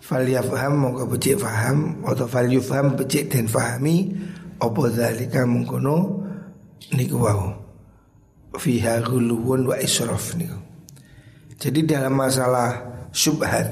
Fal 0.00 0.24
yafham 0.24 0.80
moga 0.80 1.04
becik 1.04 1.36
faham 1.36 2.00
Atau 2.00 2.24
fal 2.24 2.48
yufham 2.48 2.96
becik 2.96 3.28
dan 3.28 3.44
fahami 3.44 4.16
Apa 4.56 4.88
dhalika 4.88 5.44
mengkono 5.44 6.24
Niku 6.96 7.16
wau. 7.20 7.52
Fiha 8.56 9.04
huluun 9.04 9.68
wa 9.68 9.76
israf 9.76 10.32
niku. 10.40 10.56
Jadi 11.60 11.84
dalam 11.84 12.16
masalah 12.16 12.80
syubhat 13.12 13.68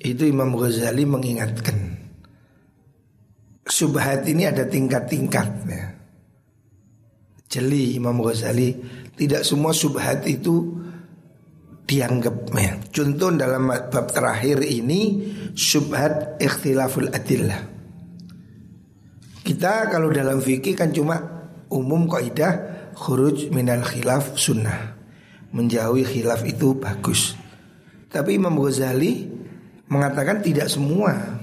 Itu 0.00 0.24
Imam 0.24 0.56
Ghazali 0.56 1.04
mengingatkan 1.04 1.87
subhat 3.78 4.26
ini 4.26 4.50
ada 4.50 4.66
tingkat-tingkat 4.66 5.48
ya. 5.70 5.86
Jeli 7.48 7.96
Imam 7.96 8.18
Ghazali 8.20 8.76
Tidak 9.14 9.42
semua 9.42 9.74
subhat 9.74 10.26
itu 10.30 10.78
dianggap 11.88 12.54
ya. 12.54 12.78
Contoh 12.92 13.34
dalam 13.34 13.66
bab 13.66 14.06
terakhir 14.14 14.62
ini 14.62 15.26
subhat 15.58 16.38
ikhtilaful 16.38 17.10
adillah. 17.10 17.58
Kita 19.42 19.90
kalau 19.90 20.12
dalam 20.14 20.38
fikih 20.38 20.76
kan 20.78 20.94
cuma 20.94 21.18
umum 21.72 22.06
kaidah 22.06 22.92
khuruj 22.94 23.50
minal 23.50 23.82
khilaf 23.82 24.38
sunnah. 24.38 24.94
Menjauhi 25.50 26.04
khilaf 26.06 26.46
itu 26.46 26.78
bagus. 26.78 27.34
Tapi 28.12 28.38
Imam 28.38 28.54
Ghazali 28.54 29.26
mengatakan 29.90 30.44
tidak 30.44 30.70
semua. 30.70 31.37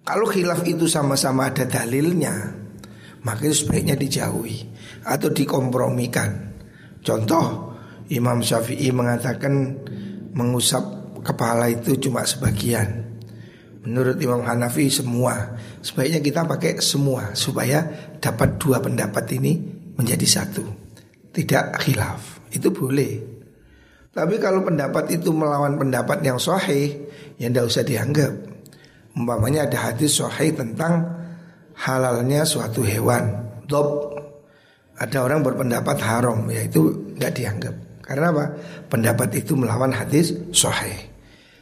Kalau 0.00 0.26
khilaf 0.26 0.64
itu 0.64 0.88
sama-sama 0.88 1.52
ada 1.52 1.68
dalilnya, 1.68 2.32
maka 3.22 3.44
itu 3.44 3.66
sebaiknya 3.66 3.94
dijauhi 3.94 4.64
atau 5.04 5.28
dikompromikan. 5.28 6.56
Contoh 7.04 7.76
Imam 8.10 8.40
Syafi'i 8.40 8.90
mengatakan 8.90 9.76
mengusap 10.34 10.82
kepala 11.22 11.68
itu 11.68 11.96
cuma 12.00 12.24
sebagian. 12.24 13.06
Menurut 13.80 14.20
Imam 14.20 14.44
Hanafi 14.44 14.92
semua. 14.92 15.56
Sebaiknya 15.80 16.20
kita 16.20 16.44
pakai 16.44 16.76
semua 16.84 17.32
supaya 17.32 17.88
dapat 18.20 18.60
dua 18.60 18.76
pendapat 18.84 19.24
ini 19.40 19.56
menjadi 19.96 20.26
satu. 20.28 20.64
Tidak 21.32 21.80
khilaf. 21.80 22.52
Itu 22.52 22.68
boleh. 22.74 23.40
Tapi 24.10 24.36
kalau 24.42 24.66
pendapat 24.66 25.06
itu 25.14 25.30
melawan 25.30 25.78
pendapat 25.78 26.20
yang 26.26 26.36
sahih, 26.36 27.08
ya 27.38 27.46
tidak 27.46 27.70
usah 27.70 27.86
dianggap. 27.86 28.49
Umpamanya 29.16 29.66
ada 29.66 29.90
hadis 29.90 30.22
sahih 30.22 30.54
tentang 30.54 31.06
halalnya 31.74 32.46
suatu 32.46 32.86
hewan. 32.86 33.50
Dob. 33.66 34.14
Ada 35.00 35.24
orang 35.24 35.40
berpendapat 35.40 35.96
haram, 36.04 36.44
ya 36.52 36.60
itu 36.68 37.14
nggak 37.16 37.32
dianggap. 37.32 37.74
Karena 38.04 38.26
apa? 38.36 38.44
Pendapat 38.92 39.32
itu 39.40 39.56
melawan 39.56 39.96
hadis 39.96 40.36
sahih. 40.52 41.08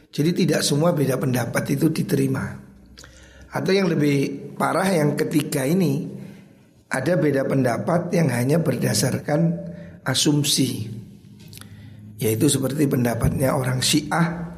Jadi 0.09 0.43
tidak 0.43 0.61
semua 0.65 0.91
beda 0.91 1.15
pendapat 1.15 1.77
itu 1.77 1.87
diterima. 1.93 2.57
Atau 3.53 3.71
yang 3.71 3.87
lebih 3.87 4.51
parah 4.57 4.89
yang 4.89 5.15
ketiga 5.15 5.63
ini 5.63 6.09
ada 6.89 7.15
beda 7.15 7.45
pendapat 7.45 8.11
yang 8.17 8.33
hanya 8.33 8.57
berdasarkan 8.59 9.55
asumsi. 10.03 10.89
Yaitu 12.19 12.51
seperti 12.51 12.89
pendapatnya 12.89 13.55
orang 13.55 13.79
Syiah, 13.79 14.51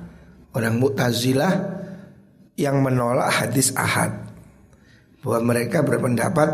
orang 0.55 0.81
Mu'tazilah 0.81 1.80
yang 2.61 2.85
menolak 2.85 3.33
hadis 3.33 3.73
ahad. 3.73 4.13
Bahwa 5.21 5.53
mereka 5.53 5.81
berpendapat 5.81 6.49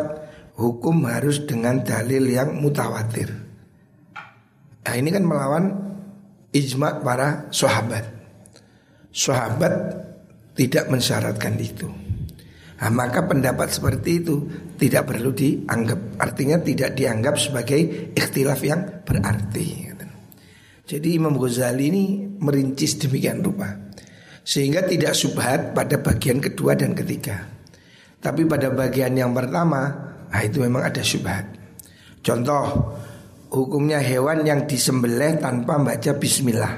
hukum 0.55 1.07
harus 1.07 1.43
dengan 1.43 1.83
dalil 1.83 2.23
yang 2.27 2.55
mutawatir. 2.55 3.31
Nah 4.87 4.95
ini 4.95 5.11
kan 5.11 5.23
melawan 5.27 5.65
ijma 6.55 7.03
para 7.03 7.51
sahabat. 7.51 8.07
Sahabat 9.11 9.73
tidak 10.55 10.87
mensyaratkan 10.87 11.59
itu. 11.59 11.87
Nah, 12.77 12.93
maka 12.93 13.25
pendapat 13.25 13.73
seperti 13.73 14.21
itu 14.21 14.45
tidak 14.77 15.09
perlu 15.09 15.33
dianggap. 15.33 16.21
Artinya 16.21 16.61
tidak 16.61 16.93
dianggap 16.93 17.35
sebagai 17.41 18.13
ikhtilaf 18.13 18.61
yang 18.61 19.01
berarti. 19.01 19.87
Jadi 20.87 21.19
Imam 21.19 21.35
Ghazali 21.35 21.91
ini 21.91 22.03
merincis 22.39 22.95
demikian 22.95 23.43
rupa. 23.43 23.86
Sehingga 24.47 24.87
tidak 24.87 25.11
subhat 25.11 25.75
pada 25.75 25.99
bagian 25.99 26.39
kedua 26.39 26.71
dan 26.79 26.95
ketiga. 26.95 27.51
Tapi 28.23 28.47
pada 28.47 28.71
bagian 28.71 29.11
yang 29.11 29.35
pertama, 29.35 29.91
nah 30.31 30.39
itu 30.39 30.63
memang 30.63 30.87
ada 30.87 31.03
subhat. 31.03 31.43
Contoh, 32.23 32.95
hukumnya 33.51 33.99
hewan 33.99 34.47
yang 34.47 34.63
disembelih 34.63 35.43
tanpa 35.43 35.75
baca 35.75 36.11
bismillah. 36.15 36.73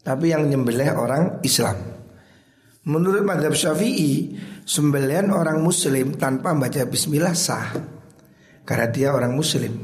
Tapi 0.00 0.32
yang 0.32 0.48
nyembelih 0.48 0.96
orang 0.96 1.44
Islam. 1.44 1.76
Menurut 2.88 3.20
madhab 3.20 3.52
syafi'i, 3.52 4.40
sembelihan 4.64 5.28
orang 5.28 5.60
muslim 5.60 6.16
tanpa 6.16 6.56
baca 6.56 6.88
bismillah 6.88 7.36
sah. 7.36 7.76
Karena 8.64 8.88
dia 8.88 9.12
orang 9.12 9.36
muslim. 9.36 9.76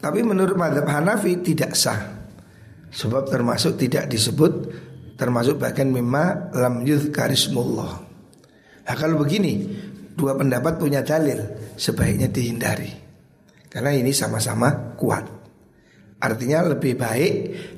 Tapi 0.00 0.24
menurut 0.24 0.56
madhab 0.56 0.88
Hanafi 0.88 1.36
tidak 1.44 1.76
sah. 1.76 2.19
Sebab 2.90 3.30
termasuk 3.30 3.78
tidak 3.78 4.10
disebut 4.10 4.52
termasuk 5.20 5.60
bahkan 5.60 5.92
mimma 5.92 6.48
lam 6.56 6.80
karismullah. 7.12 7.92
Nah 8.88 8.94
kalau 8.96 9.20
begini, 9.20 9.68
dua 10.16 10.32
pendapat 10.32 10.80
punya 10.80 11.04
dalil, 11.04 11.38
sebaiknya 11.76 12.32
dihindari. 12.32 12.88
Karena 13.68 13.92
ini 13.92 14.10
sama-sama 14.16 14.96
kuat. 14.96 15.28
Artinya 16.20 16.72
lebih 16.74 16.98
baik 16.98 17.32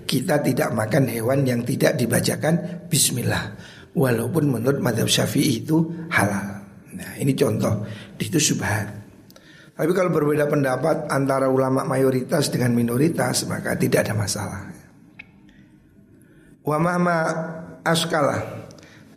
kita 0.07 0.41
tidak 0.41 0.73
makan 0.73 1.11
hewan 1.11 1.45
yang 1.45 1.67
tidak 1.67 1.99
dibacakan 1.99 2.87
bismillah. 2.89 3.59
Walaupun 3.93 4.49
menurut 4.49 4.81
madhab 4.81 5.11
syafi'i 5.11 5.67
itu 5.67 6.09
halal. 6.09 6.65
Nah 6.97 7.13
ini 7.21 7.37
contoh, 7.37 7.85
itu 8.17 8.41
subhat. 8.41 8.89
Tapi 9.77 9.93
kalau 9.93 10.09
berbeda 10.09 10.49
pendapat 10.49 11.13
antara 11.13 11.53
ulama 11.53 11.85
mayoritas 11.85 12.49
dengan 12.49 12.73
minoritas 12.73 13.45
maka 13.45 13.77
tidak 13.77 14.09
ada 14.09 14.15
masalah. 14.17 14.72
Wa 16.63 16.79
mama 16.79 17.17
askala 17.83 18.63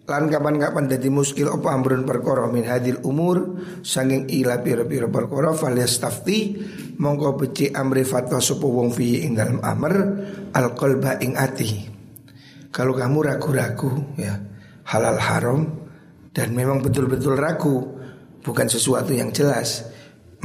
Lan 0.06 0.30
kapan-kapan 0.30 0.86
dadi 0.86 1.10
muskil 1.10 1.50
apa 1.50 1.74
amrun 1.74 2.06
perkara 2.06 2.46
min 2.46 2.62
hadil 2.62 3.02
umur 3.02 3.58
sanging 3.82 4.30
ila 4.30 4.62
pira-pira 4.62 5.10
perkara 5.10 5.50
falyastafti 5.58 6.62
mongko 7.02 7.42
becik 7.42 7.74
amri 7.74 8.06
fatwa 8.06 8.38
sapa 8.38 8.70
wong 8.70 8.94
fi 8.94 9.26
ing 9.26 9.34
dalam 9.34 9.58
amr 9.66 9.94
al 10.54 10.78
qalba 10.78 11.18
ing 11.26 11.34
ati. 11.34 11.90
Kalau 12.70 12.94
kamu 12.94 13.34
ragu-ragu 13.34 14.14
ya 14.22 14.38
halal 14.94 15.18
haram 15.18 15.74
dan 16.38 16.54
memang 16.54 16.86
betul-betul 16.86 17.34
ragu 17.34 17.98
bukan 18.46 18.70
sesuatu 18.70 19.10
yang 19.10 19.34
jelas 19.34 19.90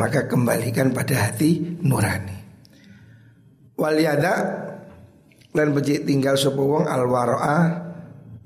maka 0.00 0.24
kembalikan 0.24 0.88
pada 0.96 1.28
hati 1.28 1.76
nurani. 1.84 2.40
Waliyada 3.76 4.32
lan 5.50 5.74
becik 5.74 6.06
tinggal 6.06 6.38
sapa 6.38 6.62
wong 6.62 6.86
al 6.86 7.06
waraa 7.10 7.60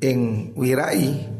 ing 0.00 0.52
wirai. 0.56 1.32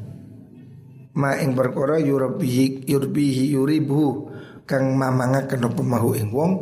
Ma 1.14 1.38
ing 1.38 1.55
perkara 1.55 2.03
yurbihi 2.03 2.90
yurbihi 2.90 3.55
yuribu 3.55 4.35
kang 4.66 4.98
mamangaken 4.98 5.70
apa 5.70 5.83
mahu 5.83 6.11
ing 6.18 6.29
wong. 6.35 6.53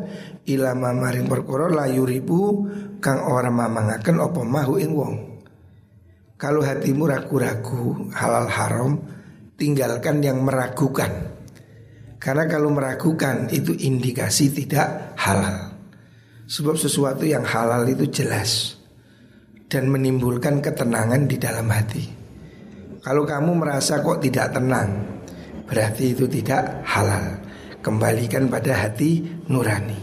Ila 0.42 0.76
mamaring 0.76 1.26
perkara 1.30 1.72
la 1.72 1.86
yuribu 1.88 2.68
kang 3.00 3.24
ora 3.24 3.48
mamangaken 3.48 4.20
apa 4.20 4.40
mahu 4.44 4.74
ing 4.76 4.92
wong. 4.92 5.14
Kalau 6.36 6.60
hatimu 6.60 7.06
ragu-ragu 7.06 8.10
halal 8.12 8.50
haram 8.50 8.92
tinggalkan 9.56 10.20
yang 10.20 10.42
meragukan. 10.42 11.38
Karena 12.18 12.46
kalau 12.46 12.70
meragukan 12.70 13.50
itu 13.50 13.74
indikasi 13.74 14.50
tidak 14.50 15.14
halal. 15.18 15.74
Sebab 16.46 16.76
sesuatu 16.76 17.24
yang 17.24 17.46
halal 17.46 17.86
itu 17.86 18.10
jelas 18.10 18.81
dan 19.72 19.88
menimbulkan 19.88 20.60
ketenangan 20.60 21.24
di 21.24 21.40
dalam 21.40 21.64
hati. 21.72 22.04
Kalau 23.00 23.24
kamu 23.24 23.56
merasa 23.56 24.04
kok 24.04 24.20
tidak 24.20 24.52
tenang, 24.52 25.00
berarti 25.64 26.12
itu 26.12 26.28
tidak 26.28 26.84
halal. 26.84 27.40
Kembalikan 27.80 28.52
pada 28.52 28.84
hati 28.84 29.24
nurani. 29.48 29.98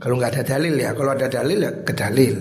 Kalau 0.00 0.16
nggak 0.16 0.40
ada 0.40 0.44
dalil 0.56 0.74
ya, 0.80 0.90
kalau 0.96 1.12
ada 1.12 1.28
dalil 1.28 1.58
ya 1.60 1.70
ke 1.84 1.92
dalil. 1.92 2.34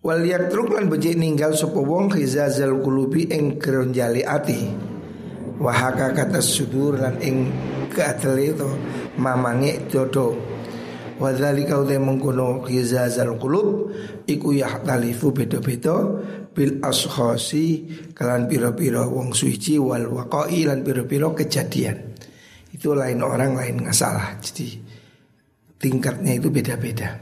Wal 0.00 0.24
yatruk 0.24 0.72
lan 0.72 0.88
becik 0.88 1.14
ninggal 1.14 1.52
sapa 1.52 1.76
wong 1.76 2.08
khizazal 2.08 2.80
qulubi 2.80 3.28
ing 3.28 3.60
ati. 3.60 4.62
Wahaka 5.60 6.16
kata 6.16 6.40
sudur 6.40 6.96
lan 6.96 7.20
ing 7.20 7.52
keatele 7.92 8.56
to 8.56 8.70
mamange 9.20 9.76
dodo 11.20 11.28
Wadzalika 11.28 11.76
utai 11.76 12.00
mengkono 12.00 12.64
khizazal 12.64 13.36
qulub 13.36 13.92
iku 14.24 14.56
yahtalifu 14.56 15.36
beda-beda 15.36 16.16
bil 16.56 16.80
ashasi 16.80 17.84
kalan 18.16 18.48
pira-pira 18.48 19.04
wong 19.04 19.36
suci 19.36 19.76
wal 19.76 20.08
waqai 20.08 20.64
lan 20.64 20.80
pira-pira 20.80 21.28
kejadian. 21.36 22.16
Itu 22.72 22.96
lain 22.96 23.20
orang 23.20 23.60
lain 23.60 23.84
nggak 23.84 23.92
salah. 23.92 24.40
Jadi 24.40 24.80
tingkatnya 25.76 26.40
itu 26.40 26.48
beda-beda. 26.48 27.20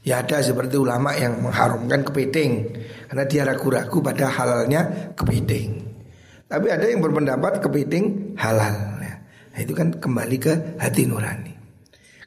Ya 0.00 0.24
ada 0.24 0.40
seperti 0.40 0.80
ulama 0.80 1.12
yang 1.12 1.44
mengharumkan 1.44 2.00
kepiting 2.00 2.72
karena 3.12 3.24
dia 3.28 3.44
ragu-ragu 3.44 4.00
pada 4.00 4.32
halalnya 4.32 5.12
kepiting. 5.12 5.92
Tapi 6.48 6.66
ada 6.72 6.88
yang 6.88 7.04
berpendapat 7.04 7.60
kepiting 7.60 8.32
halal. 8.40 8.96
Nah, 8.96 9.60
itu 9.60 9.76
kan 9.76 9.92
kembali 9.92 10.36
ke 10.40 10.80
hati 10.80 11.04
nurani. 11.04 11.49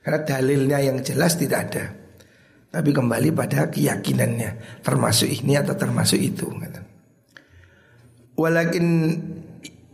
Karena 0.03 0.19
dalilnya 0.27 0.77
yang 0.83 0.99
jelas 0.99 1.39
tidak 1.39 1.59
ada. 1.71 1.85
Tapi 2.73 2.89
kembali 2.91 3.29
pada 3.31 3.71
keyakinannya 3.71 4.81
termasuk 4.83 5.31
ini 5.31 5.55
atau 5.55 5.77
termasuk 5.77 6.19
itu. 6.19 6.51
Walakin 8.35 8.87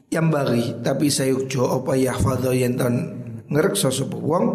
yang 0.09 0.33
bagi 0.33 0.81
tapi 0.81 1.13
saya 1.13 1.37
ujo 1.37 1.69
apa 1.69 1.93
ya 1.93 2.17
fadho 2.17 2.49
yang 2.49 2.73
ton 2.73 2.95
ngerek 3.45 3.77
sosok 3.77 4.17
wong 4.17 4.45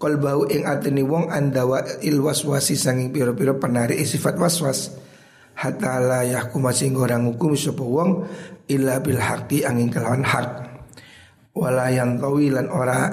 bau 0.00 0.48
ing 0.48 0.64
atini 0.64 1.04
wong 1.04 1.28
andawa 1.28 1.84
il 2.00 2.16
waswasi 2.24 2.72
sanging 2.72 3.12
piro-piro 3.12 3.60
penari 3.60 4.00
sifat 4.00 4.40
waswas 4.40 4.96
hatta 5.60 6.00
la 6.00 6.24
yahkum 6.24 6.64
sing 6.72 6.96
orang 6.96 7.28
hukum 7.28 7.52
sapa 7.52 7.84
wong 7.84 8.24
illa 8.72 9.04
bil 9.04 9.20
haqi 9.20 9.68
angin 9.68 9.92
kelawan 9.92 10.24
hak 10.24 10.48
wala 11.52 11.92
yang 11.92 12.16
tawilan 12.16 12.72
ora 12.72 13.12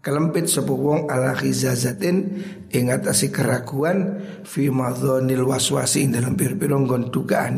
kelempit 0.00 0.48
sapa 0.48 0.72
wong 0.72 1.12
ala 1.12 1.36
khizazatin 1.36 2.40
ing 2.72 2.88
atase 2.88 3.28
keraguan 3.28 4.24
fi 4.48 4.72
madzanil 4.72 5.44
waswasi 5.44 6.08
ing 6.08 6.16
dalam 6.16 6.36
piro-piro 6.36 6.80
nggon 6.80 7.12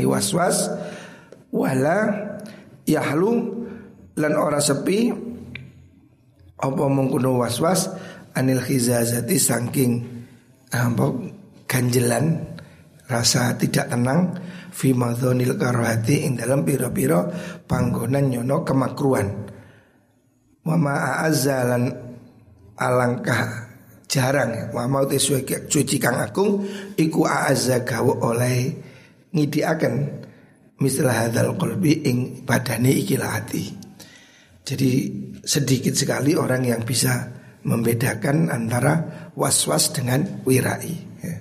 waswas 0.06 0.70
wala 1.54 1.98
yahlu 2.82 3.62
lan 4.18 4.34
ora 4.34 4.58
sepi 4.58 5.14
apa 6.62 6.84
mengkuno 6.90 7.38
waswas 7.38 7.90
anil 8.34 8.62
khizazati 8.62 9.36
saking 9.38 9.92
apa 10.72 11.04
ganjelan 11.68 12.52
rasa 13.06 13.54
tidak 13.60 13.92
tenang 13.92 14.34
fi 14.72 14.96
madhonil 14.96 15.60
karohati 15.60 16.24
ing 16.24 16.40
dalam 16.40 16.64
piro-piro 16.64 17.28
panggonan 17.68 18.32
nyono 18.32 18.64
kemakruan. 18.64 19.28
Wa 20.62 20.78
ma'azzalan 20.78 22.01
alangkah 22.78 23.72
jarang 24.06 24.70
wa 24.76 24.84
mau 24.88 25.04
suci 25.08 25.96
kang 25.96 26.20
agung 26.20 26.64
iku 26.96 27.24
a'azza 27.24 27.80
gawe 27.84 28.14
oleh 28.28 28.58
ngidiaken 29.32 29.94
misalah 30.84 31.26
hadal 31.28 31.56
qalbi 31.56 32.04
ing 32.04 32.44
badani 32.44 33.00
ikilah 33.00 33.40
hati 33.40 33.64
jadi 34.62 34.90
sedikit 35.42 35.94
sekali 35.98 36.38
orang 36.38 36.62
yang 36.62 36.86
bisa 36.86 37.42
membedakan 37.66 38.50
antara 38.50 39.26
was-was 39.34 39.90
dengan 39.94 40.42
wirai. 40.46 40.94
Ya. 41.22 41.36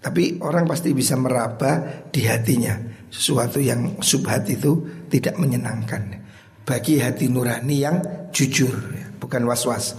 Tapi 0.00 0.40
orang 0.40 0.64
pasti 0.64 0.96
bisa 0.96 1.16
meraba 1.16 2.04
di 2.08 2.24
hatinya 2.24 2.76
sesuatu 3.12 3.60
yang 3.60 4.00
subhat 4.00 4.48
itu 4.48 5.04
tidak 5.12 5.36
menyenangkan. 5.36 6.24
Bagi 6.62 7.02
hati 7.02 7.26
nurani 7.28 7.76
yang 7.82 7.96
jujur, 8.30 8.72
ya, 8.72 9.06
bukan 9.18 9.44
was-was. 9.44 9.98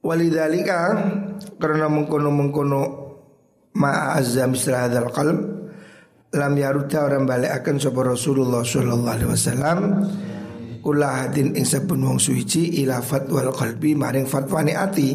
Walidalika 0.00 0.96
karena 1.60 1.86
mengkono 1.92 2.32
mengkono 2.32 2.82
ma'azza 3.76 4.48
misra 4.48 4.88
hadzal 4.88 5.12
qalb 5.12 5.38
lam 6.32 6.52
yarudda 6.56 7.04
orang 7.04 7.28
balik 7.28 7.52
akan 7.60 7.76
sapa 7.76 8.00
Rasulullah 8.06 8.64
sallallahu 8.64 9.12
alaihi 9.12 9.30
wasallam 9.30 9.78
kula 10.80 11.28
hadin 11.28 11.52
ing 11.52 11.66
wong 11.68 12.16
suci 12.16 12.80
ila 12.80 13.04
fatwal 13.04 13.52
qalbi 13.52 13.92
maring 13.92 14.24
fatwane 14.24 14.72
ati. 14.72 15.10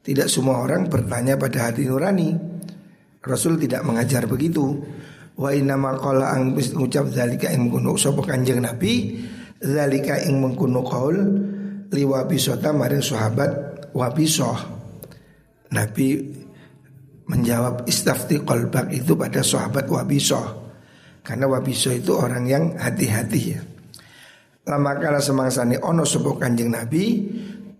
Tidak 0.00 0.26
semua 0.32 0.64
orang 0.64 0.88
bertanya 0.88 1.36
pada 1.36 1.70
hati 1.70 1.84
nurani. 1.84 2.32
Rasul 3.20 3.60
tidak 3.60 3.84
mengajar 3.84 4.24
begitu. 4.24 4.80
Wa 5.36 5.52
inna 5.52 5.76
qala 5.76 6.34
ang 6.34 6.56
ucap 6.56 7.12
zalika 7.12 7.52
ing 7.52 7.68
mengkuno 7.68 7.94
sapa 8.00 8.24
Kanjeng 8.24 8.64
Nabi, 8.64 9.20
zalika 9.60 10.18
ing 10.24 10.40
mengkuno 10.40 10.80
qaul 10.84 11.16
liwabisota 11.92 12.72
maring 12.72 13.04
sahabat 13.04 13.79
wabisoh. 13.94 14.58
Nabi 15.70 16.18
menjawab 17.30 17.86
istafti 17.86 18.42
qalbak 18.42 18.90
itu 18.90 19.14
pada 19.14 19.40
sahabat 19.40 19.86
wabisoh. 19.86 20.72
Karena 21.22 21.46
wabisoh 21.46 21.94
itu 21.94 22.16
orang 22.16 22.44
yang 22.48 22.64
hati-hati 22.74 23.42
ya. 23.54 23.60
Lama 24.68 24.92
kala 25.00 25.18
semangsani 25.18 25.80
ono 25.80 26.04
sebuah 26.04 26.36
kanjeng 26.46 26.68
Nabi 26.68 27.04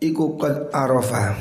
Iku 0.00 0.40
qad 0.40 0.72
arofa 0.72 1.36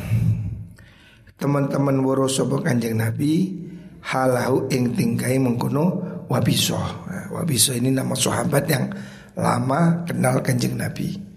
Teman-teman 1.39 2.03
waro 2.03 2.27
sebuah 2.27 2.67
kanjeng 2.67 2.99
Nabi 2.99 3.55
Halahu 4.03 4.67
ing 4.67 4.91
tingkai 4.99 5.39
mengkono 5.39 6.03
wabiso 6.27 6.75
nah, 7.07 7.31
Wabiso 7.31 7.71
ini 7.71 7.87
nama 7.87 8.11
sahabat 8.11 8.63
yang 8.67 8.91
lama 9.39 10.03
kenal 10.03 10.43
kanjeng 10.43 10.75
Nabi 10.75 11.28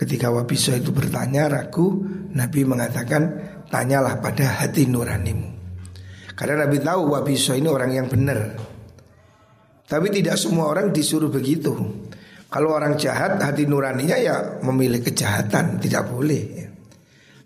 Ketika 0.00 0.32
Wabiso 0.32 0.72
itu 0.72 0.96
bertanya 0.96 1.52
ragu 1.52 2.00
Nabi 2.32 2.64
mengatakan 2.64 3.22
Tanyalah 3.68 4.24
pada 4.24 4.64
hati 4.64 4.88
nuranimu 4.88 5.48
Karena 6.32 6.64
Nabi 6.64 6.80
tahu 6.80 7.12
Wabiso 7.12 7.52
ini 7.52 7.68
orang 7.68 7.92
yang 7.92 8.08
benar 8.08 8.56
Tapi 9.84 10.08
tidak 10.08 10.40
semua 10.40 10.72
orang 10.72 10.88
disuruh 10.88 11.28
begitu 11.28 11.76
kalau 12.50 12.74
orang 12.74 12.98
jahat 12.98 13.38
hati 13.38 13.62
nuraninya 13.70 14.18
ya 14.18 14.58
memilih 14.66 15.06
kejahatan 15.06 15.78
tidak 15.78 16.10
boleh. 16.10 16.42
Ya. 16.58 16.68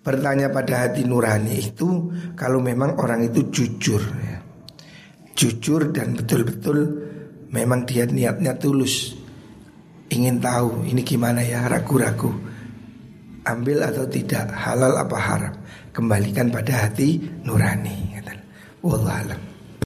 Bertanya 0.00 0.48
pada 0.48 0.88
hati 0.88 1.04
nurani 1.04 1.60
itu 1.60 2.08
kalau 2.32 2.64
memang 2.64 2.96
orang 2.96 3.28
itu 3.28 3.52
jujur 3.52 4.00
ya. 4.00 4.40
Jujur 5.36 5.92
dan 5.92 6.16
betul-betul 6.16 7.04
memang 7.52 7.84
dia 7.84 8.08
niatnya 8.08 8.56
tulus 8.56 9.12
Ingin 10.12 10.42
tahu 10.42 10.84
ini 10.84 11.00
gimana 11.00 11.40
ya 11.40 11.64
ragu-ragu. 11.70 12.32
Ambil 13.44 13.84
atau 13.84 14.08
tidak 14.08 14.56
halal 14.56 14.96
apa 14.96 15.18
haram 15.20 15.54
Kembalikan 15.92 16.48
pada 16.48 16.88
hati 16.88 17.20
nurani 17.44 18.16
Wallahualam 18.80 19.53